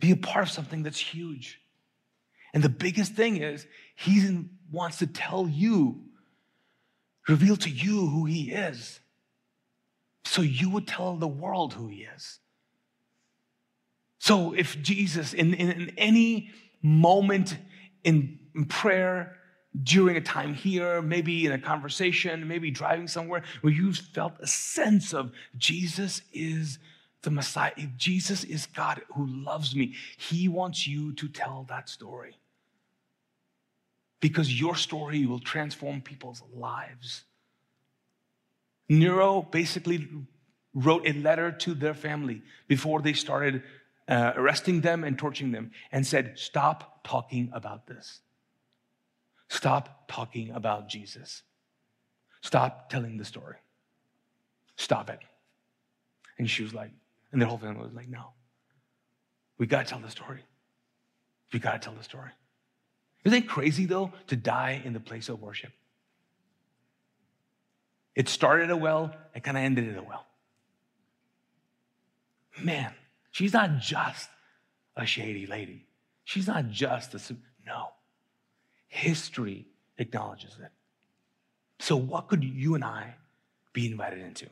be 0.00 0.10
a 0.12 0.16
part 0.16 0.44
of 0.46 0.50
something 0.50 0.82
that's 0.82 0.98
huge. 0.98 1.60
And 2.52 2.62
the 2.62 2.68
biggest 2.68 3.14
thing 3.14 3.36
is, 3.36 3.66
he 3.94 4.46
wants 4.70 4.98
to 4.98 5.06
tell 5.06 5.48
you, 5.48 6.02
reveal 7.28 7.56
to 7.56 7.70
you 7.70 8.06
who 8.06 8.24
he 8.24 8.52
is. 8.52 9.00
So 10.24 10.42
you 10.42 10.70
would 10.70 10.86
tell 10.86 11.16
the 11.16 11.28
world 11.28 11.74
who 11.74 11.88
he 11.88 12.06
is. 12.14 12.38
So 14.18 14.52
if 14.52 14.80
Jesus, 14.82 15.32
in, 15.32 15.54
in, 15.54 15.70
in 15.70 15.92
any 15.96 16.50
moment 16.82 17.56
in, 18.04 18.38
in 18.54 18.64
prayer, 18.66 19.36
during 19.82 20.16
a 20.16 20.20
time 20.20 20.54
here, 20.54 21.02
maybe 21.02 21.46
in 21.46 21.52
a 21.52 21.58
conversation, 21.58 22.48
maybe 22.48 22.70
driving 22.70 23.08
somewhere, 23.08 23.42
where 23.60 23.72
you've 23.72 23.98
felt 23.98 24.32
a 24.40 24.46
sense 24.46 25.12
of 25.12 25.32
Jesus 25.56 26.22
is 26.32 26.78
the 27.26 27.30
Messiah, 27.32 27.72
Jesus 27.96 28.44
is 28.44 28.66
God 28.66 29.02
who 29.16 29.26
loves 29.26 29.74
me, 29.74 29.94
He 30.16 30.46
wants 30.46 30.86
you 30.86 31.12
to 31.14 31.26
tell 31.26 31.66
that 31.68 31.88
story 31.88 32.38
because 34.20 34.60
your 34.60 34.76
story 34.76 35.26
will 35.26 35.40
transform 35.40 36.02
people's 36.02 36.40
lives. 36.54 37.24
Nero 38.88 39.42
basically 39.42 40.08
wrote 40.72 41.02
a 41.04 41.14
letter 41.14 41.50
to 41.50 41.74
their 41.74 41.94
family 41.94 42.42
before 42.68 43.02
they 43.02 43.12
started 43.12 43.64
uh, 44.06 44.32
arresting 44.36 44.80
them 44.82 45.02
and 45.02 45.18
torturing 45.18 45.50
them 45.50 45.72
and 45.90 46.06
said, 46.06 46.38
Stop 46.38 47.02
talking 47.02 47.50
about 47.52 47.88
this. 47.88 48.20
Stop 49.48 50.06
talking 50.06 50.52
about 50.52 50.88
Jesus. 50.88 51.42
Stop 52.40 52.88
telling 52.88 53.16
the 53.16 53.24
story. 53.24 53.56
Stop 54.76 55.10
it. 55.10 55.18
And 56.38 56.48
she 56.48 56.62
was 56.62 56.72
like, 56.72 56.92
and 57.32 57.40
the 57.40 57.46
whole 57.46 57.58
family 57.58 57.82
was 57.82 57.94
like, 57.94 58.08
No, 58.08 58.32
we 59.58 59.66
got 59.66 59.86
to 59.86 59.90
tell 59.90 60.00
the 60.00 60.10
story. 60.10 60.40
We 61.52 61.58
got 61.58 61.72
to 61.72 61.78
tell 61.78 61.94
the 61.94 62.04
story. 62.04 62.30
Isn't 63.24 63.38
it 63.38 63.48
crazy, 63.48 63.86
though, 63.86 64.12
to 64.28 64.36
die 64.36 64.80
in 64.84 64.92
the 64.92 65.00
place 65.00 65.28
of 65.28 65.40
worship? 65.40 65.72
It 68.14 68.28
started 68.28 68.70
a 68.70 68.76
well, 68.76 69.14
it 69.34 69.42
kind 69.42 69.56
of 69.56 69.62
ended 69.62 69.88
it 69.88 69.98
a 69.98 70.02
well. 70.02 70.26
Man, 72.62 72.92
she's 73.30 73.52
not 73.52 73.78
just 73.78 74.28
a 74.96 75.04
shady 75.04 75.46
lady. 75.46 75.86
She's 76.24 76.46
not 76.46 76.70
just 76.70 77.14
a, 77.14 77.36
no. 77.66 77.88
History 78.88 79.66
acknowledges 79.98 80.56
it. 80.62 80.70
So, 81.78 81.96
what 81.96 82.28
could 82.28 82.42
you 82.42 82.74
and 82.74 82.84
I 82.84 83.14
be 83.72 83.90
invited 83.90 84.20
into? 84.20 84.46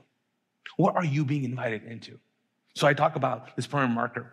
What 0.77 0.97
are 0.97 1.05
you 1.05 1.25
being 1.25 1.45
invited 1.45 1.85
into? 1.85 2.19
So, 2.75 2.87
I 2.87 2.95
talk 2.95 3.17
about 3.17 3.57
this 3.57 3.67
permanent 3.67 3.95
marker. 3.95 4.33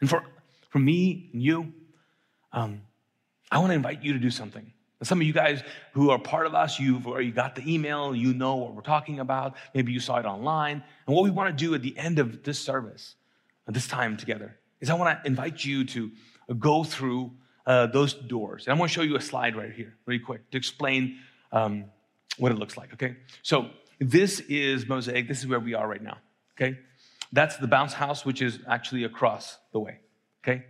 And 0.00 0.08
for, 0.08 0.24
for 0.70 0.78
me 0.78 1.30
and 1.32 1.42
you, 1.42 1.72
um, 2.52 2.82
I 3.50 3.58
want 3.58 3.70
to 3.70 3.74
invite 3.74 4.02
you 4.02 4.12
to 4.12 4.18
do 4.18 4.30
something. 4.30 4.72
Some 5.02 5.20
of 5.20 5.26
you 5.26 5.32
guys 5.32 5.62
who 5.92 6.10
are 6.10 6.18
part 6.18 6.46
of 6.46 6.54
us, 6.54 6.78
you've 6.78 7.06
already 7.06 7.30
got 7.30 7.54
the 7.54 7.72
email, 7.72 8.14
you 8.14 8.34
know 8.34 8.56
what 8.56 8.74
we're 8.74 8.82
talking 8.82 9.18
about. 9.18 9.56
Maybe 9.74 9.92
you 9.92 10.00
saw 10.00 10.16
it 10.18 10.26
online. 10.26 10.84
And 11.06 11.16
what 11.16 11.24
we 11.24 11.30
want 11.30 11.56
to 11.56 11.64
do 11.64 11.74
at 11.74 11.80
the 11.80 11.96
end 11.96 12.18
of 12.18 12.42
this 12.42 12.58
service, 12.58 13.16
this 13.66 13.88
time 13.88 14.18
together, 14.18 14.58
is 14.80 14.90
I 14.90 14.94
want 14.94 15.18
to 15.18 15.26
invite 15.26 15.64
you 15.64 15.84
to 15.86 16.10
go 16.58 16.84
through 16.84 17.32
uh, 17.66 17.86
those 17.86 18.12
doors. 18.12 18.66
And 18.66 18.74
I 18.74 18.78
want 18.78 18.90
to 18.90 18.94
show 18.94 19.02
you 19.02 19.16
a 19.16 19.20
slide 19.20 19.56
right 19.56 19.72
here, 19.72 19.94
really 20.04 20.20
quick, 20.20 20.50
to 20.50 20.58
explain 20.58 21.18
um, 21.50 21.86
what 22.36 22.52
it 22.52 22.58
looks 22.58 22.76
like, 22.76 22.92
okay? 22.92 23.16
So 23.42 23.70
this 24.00 24.40
is 24.40 24.86
Mosaic. 24.86 25.28
This 25.28 25.40
is 25.40 25.46
where 25.46 25.60
we 25.60 25.72
are 25.72 25.88
right 25.88 26.02
now, 26.02 26.18
okay? 26.56 26.78
That's 27.32 27.56
the 27.56 27.66
bounce 27.66 27.92
house, 27.92 28.24
which 28.24 28.42
is 28.42 28.58
actually 28.66 29.04
across 29.04 29.58
the 29.72 29.80
way, 29.80 30.00
okay? 30.42 30.64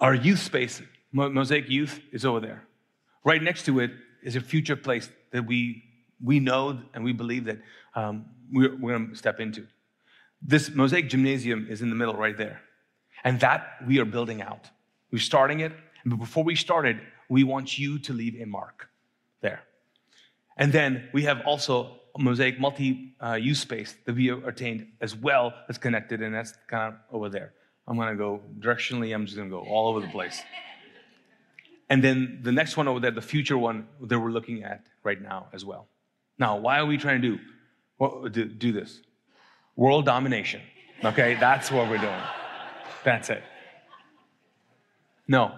Our 0.00 0.14
youth 0.14 0.38
space 0.38 0.80
Mosaic 1.12 1.68
Youth 1.68 2.00
is 2.12 2.24
over 2.24 2.40
there. 2.40 2.64
Right 3.24 3.42
next 3.42 3.64
to 3.66 3.80
it 3.80 3.90
is 4.22 4.36
a 4.36 4.40
future 4.40 4.76
place 4.76 5.10
that 5.32 5.46
we, 5.46 5.84
we 6.22 6.40
know 6.40 6.80
and 6.94 7.04
we 7.04 7.12
believe 7.12 7.44
that 7.44 7.58
um, 7.94 8.26
we're, 8.52 8.76
we're 8.76 8.96
going 8.96 9.10
to 9.10 9.16
step 9.16 9.40
into. 9.40 9.66
This 10.42 10.70
Mosaic 10.70 11.08
Gymnasium 11.08 11.66
is 11.68 11.82
in 11.82 11.90
the 11.90 11.96
middle 11.96 12.14
right 12.14 12.36
there. 12.36 12.60
And 13.24 13.40
that 13.40 13.66
we 13.86 13.98
are 13.98 14.04
building 14.04 14.42
out. 14.42 14.70
We're 15.10 15.18
starting 15.18 15.60
it. 15.60 15.72
But 16.04 16.16
before 16.16 16.44
we 16.44 16.54
start 16.54 16.86
it, 16.86 16.96
we 17.28 17.42
want 17.42 17.78
you 17.78 17.98
to 18.00 18.12
leave 18.12 18.40
a 18.40 18.44
mark 18.44 18.88
there. 19.40 19.62
And 20.56 20.72
then 20.72 21.08
we 21.12 21.24
have 21.24 21.40
also 21.44 21.97
Mosaic 22.16 22.58
multi 22.58 23.14
uh, 23.20 23.38
space 23.54 23.94
that 24.04 24.14
we 24.14 24.30
attained 24.30 24.86
as 25.00 25.14
well 25.14 25.52
that's 25.66 25.78
connected, 25.78 26.22
and 26.22 26.34
that's 26.34 26.54
kind 26.68 26.94
of 26.94 27.00
over 27.14 27.28
there. 27.28 27.52
I'm 27.86 27.96
going 27.96 28.10
to 28.10 28.16
go 28.16 28.42
directionally, 28.60 29.14
I'm 29.14 29.24
just 29.24 29.36
going 29.36 29.48
to 29.48 29.56
go 29.56 29.62
all 29.62 29.88
over 29.88 30.00
the 30.00 30.08
place. 30.08 30.40
And 31.88 32.04
then 32.04 32.40
the 32.42 32.52
next 32.52 32.76
one 32.76 32.86
over 32.86 33.00
there, 33.00 33.10
the 33.10 33.22
future 33.22 33.56
one 33.56 33.88
that 34.02 34.18
we're 34.18 34.30
looking 34.30 34.62
at 34.62 34.84
right 35.02 35.20
now 35.20 35.48
as 35.54 35.64
well. 35.64 35.88
Now, 36.38 36.58
why 36.58 36.78
are 36.78 36.86
we 36.86 36.98
trying 36.98 37.22
to 37.22 37.36
do, 37.36 37.42
well, 37.98 38.28
do, 38.28 38.44
do 38.44 38.72
this? 38.72 39.00
World 39.74 40.04
domination. 40.04 40.60
Okay, 41.02 41.36
that's 41.40 41.70
what 41.70 41.88
we're 41.88 41.98
doing. 41.98 42.20
That's 43.04 43.30
it. 43.30 43.42
No. 45.26 45.54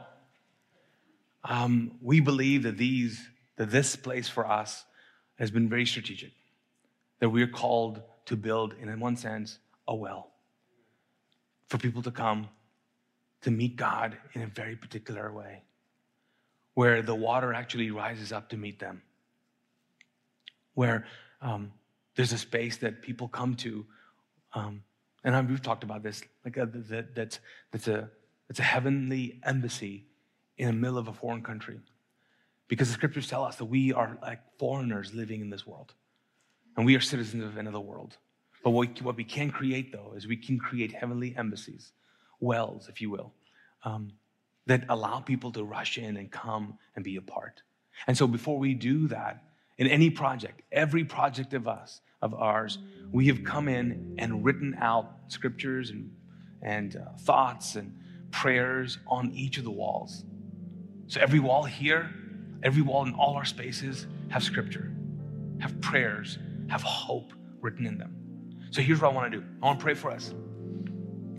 Um, 1.42 1.92
we 2.00 2.20
believe 2.20 2.62
that 2.62 2.76
these, 2.76 3.20
that 3.56 3.70
this 3.70 3.96
place 3.96 4.28
for 4.28 4.46
us 4.46 4.84
has 5.36 5.50
been 5.50 5.68
very 5.68 5.86
strategic. 5.86 6.30
That 7.20 7.28
we're 7.28 7.46
called 7.46 8.02
to 8.26 8.36
build, 8.36 8.74
in 8.80 8.98
one 9.00 9.16
sense, 9.16 9.58
a 9.86 9.94
well 9.94 10.30
for 11.68 11.78
people 11.78 12.02
to 12.02 12.10
come 12.10 12.48
to 13.42 13.50
meet 13.50 13.76
God 13.76 14.16
in 14.34 14.42
a 14.42 14.46
very 14.46 14.76
particular 14.76 15.32
way 15.32 15.62
where 16.74 17.02
the 17.02 17.14
water 17.14 17.52
actually 17.52 17.90
rises 17.90 18.32
up 18.32 18.48
to 18.48 18.56
meet 18.56 18.78
them, 18.78 19.02
where 20.74 21.04
um, 21.42 21.72
there's 22.14 22.32
a 22.32 22.38
space 22.38 22.76
that 22.78 23.02
people 23.02 23.28
come 23.28 23.54
to. 23.54 23.84
Um, 24.54 24.82
and 25.24 25.48
we've 25.48 25.62
talked 25.62 25.84
about 25.84 26.02
this, 26.02 26.22
like 26.44 26.56
a, 26.56 26.62
uh, 26.62 26.66
that, 26.88 27.14
that's, 27.14 27.40
that's, 27.70 27.88
a, 27.88 28.10
that's 28.48 28.60
a 28.60 28.62
heavenly 28.64 29.40
embassy 29.44 30.06
in 30.56 30.66
the 30.68 30.72
middle 30.72 30.98
of 30.98 31.08
a 31.08 31.12
foreign 31.12 31.42
country. 31.42 31.78
Because 32.68 32.88
the 32.88 32.94
scriptures 32.94 33.28
tell 33.28 33.44
us 33.44 33.56
that 33.56 33.64
we 33.64 33.92
are 33.92 34.16
like 34.22 34.40
foreigners 34.58 35.12
living 35.12 35.40
in 35.40 35.50
this 35.50 35.66
world. 35.66 35.94
And 36.76 36.86
we 36.86 36.94
are 36.96 37.00
citizens 37.00 37.44
of 37.44 37.56
another 37.56 37.80
world. 37.80 38.16
But 38.62 38.70
what, 38.70 39.00
what 39.02 39.16
we 39.16 39.24
can 39.24 39.50
create, 39.50 39.92
though, 39.92 40.12
is 40.16 40.26
we 40.26 40.36
can 40.36 40.58
create 40.58 40.92
heavenly 40.92 41.34
embassies, 41.36 41.92
wells, 42.40 42.88
if 42.88 43.00
you 43.00 43.10
will, 43.10 43.32
um, 43.84 44.12
that 44.66 44.84
allow 44.88 45.20
people 45.20 45.50
to 45.52 45.64
rush 45.64 45.98
in 45.98 46.16
and 46.16 46.30
come 46.30 46.78
and 46.94 47.04
be 47.04 47.16
a 47.16 47.22
part. 47.22 47.62
And 48.06 48.16
so 48.16 48.26
before 48.26 48.58
we 48.58 48.74
do 48.74 49.08
that, 49.08 49.44
in 49.78 49.86
any 49.86 50.10
project, 50.10 50.60
every 50.70 51.04
project 51.04 51.54
of 51.54 51.66
us, 51.66 52.02
of 52.20 52.34
ours, 52.34 52.78
we 53.12 53.26
have 53.28 53.42
come 53.42 53.66
in 53.66 54.14
and 54.18 54.44
written 54.44 54.76
out 54.78 55.10
scriptures 55.28 55.90
and, 55.90 56.14
and 56.60 56.96
uh, 56.96 57.16
thoughts 57.20 57.76
and 57.76 57.96
prayers 58.30 58.98
on 59.06 59.32
each 59.32 59.56
of 59.56 59.64
the 59.64 59.70
walls. 59.70 60.24
So 61.06 61.20
every 61.20 61.40
wall 61.40 61.64
here, 61.64 62.10
every 62.62 62.82
wall 62.82 63.04
in 63.06 63.14
all 63.14 63.34
our 63.36 63.46
spaces 63.46 64.06
have 64.28 64.44
scripture, 64.44 64.92
have 65.60 65.80
prayers, 65.80 66.38
have 66.70 66.82
hope 66.82 67.32
written 67.60 67.86
in 67.86 67.98
them. 67.98 68.14
So 68.70 68.80
here's 68.80 69.00
what 69.00 69.10
I 69.10 69.14
want 69.14 69.32
to 69.32 69.38
do 69.40 69.44
I 69.62 69.66
want 69.66 69.78
to 69.78 69.82
pray 69.82 69.94
for 69.94 70.10
us. 70.10 70.32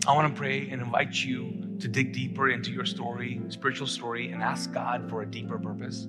I 0.06 0.14
want 0.14 0.34
to 0.34 0.38
pray 0.38 0.68
and 0.68 0.82
invite 0.82 1.14
you 1.14 1.76
to 1.78 1.88
dig 1.88 2.12
deeper 2.12 2.50
into 2.50 2.70
your 2.70 2.84
story, 2.84 3.40
spiritual 3.48 3.86
story, 3.86 4.30
and 4.30 4.42
ask 4.42 4.72
God 4.72 5.08
for 5.08 5.22
a 5.22 5.26
deeper 5.26 5.58
purpose. 5.58 6.06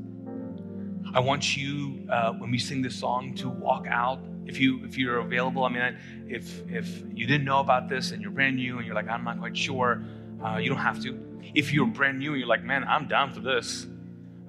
I 1.14 1.20
want 1.20 1.56
you, 1.56 2.08
uh, 2.10 2.34
when 2.34 2.52
we 2.52 2.58
sing 2.58 2.82
this 2.82 2.96
song, 2.96 3.34
to 3.36 3.50
walk 3.50 3.86
out. 3.88 4.20
If 4.46 4.60
you 4.60 4.84
if 4.84 4.98
you're 4.98 5.20
available, 5.20 5.64
I 5.64 5.70
mean, 5.70 5.98
if 6.28 6.62
if 6.70 7.02
you 7.14 7.26
didn't 7.26 7.46
know 7.46 7.60
about 7.60 7.88
this 7.88 8.12
and 8.12 8.22
you're 8.22 8.32
brand 8.32 8.58
new 8.58 8.78
and 8.78 8.86
you're 8.86 8.96
like, 8.96 9.08
I'm 9.08 9.24
not 9.24 9.40
quite 9.40 9.56
sure, 9.56 10.04
uh, 10.44 10.58
you 10.58 10.70
don't 10.70 10.80
have 10.80 11.02
to. 11.04 11.18
If 11.56 11.72
you're 11.72 11.88
brand 11.88 12.20
new 12.20 12.32
and 12.32 12.40
you're 12.40 12.48
like, 12.48 12.64
man, 12.64 12.84
I'm 12.84 13.08
down 13.08 13.32
for 13.32 13.40
this, 13.40 13.88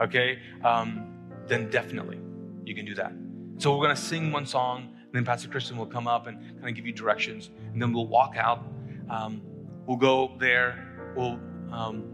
okay, 0.00 0.40
um, 0.64 1.06
then 1.46 1.70
definitely 1.70 2.18
you 2.64 2.74
can 2.74 2.86
do 2.86 2.94
that. 2.96 3.12
So 3.59 3.76
we're 3.76 3.84
gonna 3.84 3.96
sing 3.96 4.32
one 4.32 4.46
song, 4.46 4.94
and 4.94 5.12
then 5.12 5.24
Pastor 5.24 5.48
Christian 5.48 5.76
will 5.76 5.86
come 5.86 6.09
up 6.09 6.26
and 6.26 6.38
kind 6.57 6.68
of 6.68 6.74
give 6.74 6.86
you 6.86 6.92
directions, 6.92 7.50
and 7.72 7.80
then 7.80 7.92
we'll 7.92 8.09
walk 8.09 8.36
out. 8.36 8.64
Um, 9.09 9.42
we'll 9.86 9.96
go 9.96 10.36
there. 10.38 11.12
We'll 11.16 11.38
um, 11.70 12.05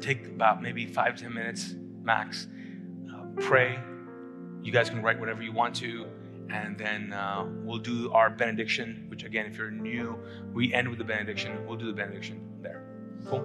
take 0.00 0.26
about 0.26 0.62
maybe 0.62 0.86
five 0.86 1.16
ten 1.16 1.34
minutes 1.34 1.74
max. 2.02 2.46
Uh, 3.12 3.24
pray. 3.40 3.78
You 4.62 4.72
guys 4.72 4.88
can 4.88 5.02
write 5.02 5.18
whatever 5.18 5.42
you 5.42 5.52
want 5.52 5.74
to, 5.76 6.06
and 6.48 6.78
then 6.78 7.12
uh, 7.12 7.44
we'll 7.64 7.78
do 7.78 8.12
our 8.12 8.30
benediction. 8.30 9.06
Which 9.08 9.24
again, 9.24 9.46
if 9.46 9.58
you're 9.58 9.70
new, 9.70 10.18
we 10.52 10.72
end 10.72 10.88
with 10.88 10.98
the 10.98 11.04
benediction. 11.04 11.66
We'll 11.66 11.76
do 11.76 11.86
the 11.86 11.92
benediction 11.92 12.40
there. 12.62 12.82
Cool. 13.26 13.44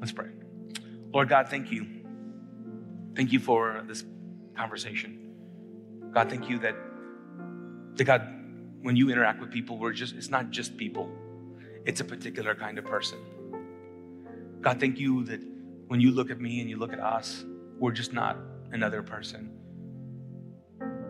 Let's 0.00 0.12
pray. 0.12 0.30
Lord 1.12 1.28
God, 1.28 1.48
thank 1.48 1.70
you. 1.70 1.86
Thank 3.14 3.32
you 3.32 3.38
for 3.38 3.82
this 3.86 4.04
conversation. 4.56 5.25
God, 6.16 6.30
thank 6.30 6.48
you 6.48 6.58
that, 6.60 6.74
that 7.96 8.04
God, 8.04 8.22
when 8.80 8.96
you 8.96 9.10
interact 9.10 9.38
with 9.38 9.50
people, 9.50 9.76
we're 9.76 9.92
just, 9.92 10.14
it's 10.14 10.30
not 10.30 10.50
just 10.50 10.74
people, 10.78 11.10
it's 11.84 12.00
a 12.00 12.04
particular 12.04 12.54
kind 12.54 12.78
of 12.78 12.86
person. 12.86 13.18
God, 14.62 14.80
thank 14.80 14.98
you 14.98 15.24
that 15.24 15.42
when 15.88 16.00
you 16.00 16.10
look 16.12 16.30
at 16.30 16.40
me 16.40 16.62
and 16.62 16.70
you 16.70 16.78
look 16.78 16.94
at 16.94 17.00
us, 17.00 17.44
we're 17.78 17.92
just 17.92 18.14
not 18.14 18.38
another 18.72 19.02
person. 19.02 19.50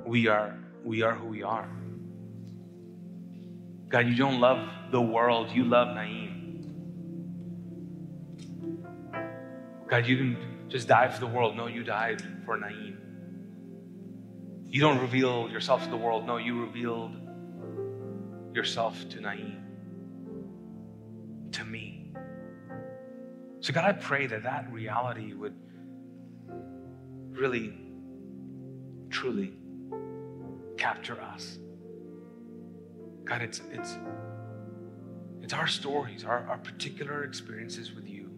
We 0.05 0.27
are, 0.27 0.59
we 0.83 1.03
are 1.03 1.15
who 1.15 1.29
we 1.29 1.45
are. 1.45 1.71
God, 3.89 4.09
you 4.09 4.17
don't 4.17 4.41
love 4.41 4.91
the 4.91 5.01
world, 5.01 5.53
you 5.53 5.63
love 5.63 5.87
Naeem. 5.97 6.65
God, 9.87 10.05
you 10.05 10.17
didn't 10.17 10.69
just 10.69 10.89
die 10.89 11.09
for 11.09 11.21
the 11.21 11.29
world. 11.29 11.57
No, 11.57 11.69
you 11.69 11.85
died 11.85 12.25
for 12.45 12.59
Naeem. 12.59 13.06
You 14.77 14.83
don't 14.83 14.99
reveal 14.99 15.49
yourself 15.49 15.85
to 15.85 15.89
the 15.89 15.97
world. 15.97 16.27
No, 16.27 16.37
you 16.37 16.61
revealed 16.61 17.17
yourself 18.55 19.09
to 19.09 19.21
Naeem, 19.21 19.57
to 21.53 21.65
me. 21.65 22.13
So, 23.61 23.73
God, 23.73 23.87
I 23.87 23.93
pray 23.93 24.27
that 24.27 24.43
that 24.43 24.71
reality 24.71 25.33
would 25.33 25.55
really, 27.31 27.73
truly 29.09 29.55
capture 30.77 31.19
us. 31.23 31.59
God, 33.25 33.41
it's, 33.41 33.63
it's, 33.73 33.97
it's 35.41 35.55
our 35.55 35.69
stories, 35.69 36.23
our, 36.23 36.47
our 36.51 36.59
particular 36.59 37.25
experiences 37.25 37.95
with 37.95 38.11
you 38.11 38.29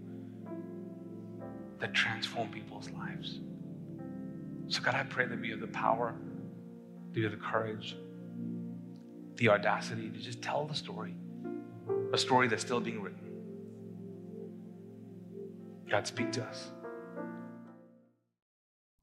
that 1.80 1.95
transform 1.95 2.47
people's 2.53 2.91
lives. 2.91 3.41
So, 4.68 4.82
God, 4.82 4.95
I 4.95 5.03
pray 5.03 5.26
that 5.26 5.41
we 5.41 5.51
have 5.51 5.59
the 5.59 5.66
power, 5.66 6.14
that 7.13 7.19
we 7.19 7.25
have 7.25 7.33
the 7.33 7.39
courage, 7.39 7.97
the 9.37 9.49
audacity 9.49 10.11
to 10.11 10.19
just 10.19 10.43
tell 10.43 10.67
the 10.67 10.75
story, 10.75 11.15
a 12.13 12.19
story 12.19 12.49
that's 12.49 12.63
still 12.63 12.81
being 12.81 13.01
written. 13.03 13.19
God, 15.91 16.07
speak 16.07 16.33
to 16.33 16.45
us. 16.45 16.71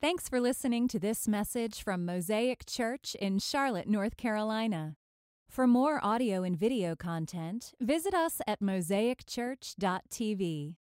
Thanks 0.02 0.28
for 0.30 0.40
listening 0.40 0.88
to 0.90 1.00
this 1.00 1.28
message 1.28 1.82
from 1.82 2.06
Mosaic 2.06 2.68
Church 2.68 3.16
in 3.20 3.40
Charlotte, 3.40 3.88
North 3.88 4.18
Carolina. 4.18 4.98
For 5.50 5.66
more 5.66 6.00
audio 6.04 6.44
and 6.44 6.56
video 6.56 6.96
content, 6.96 7.74
visit 7.80 8.14
us 8.14 8.40
at 8.46 8.62
mosaicchurch.tv. 8.62 10.76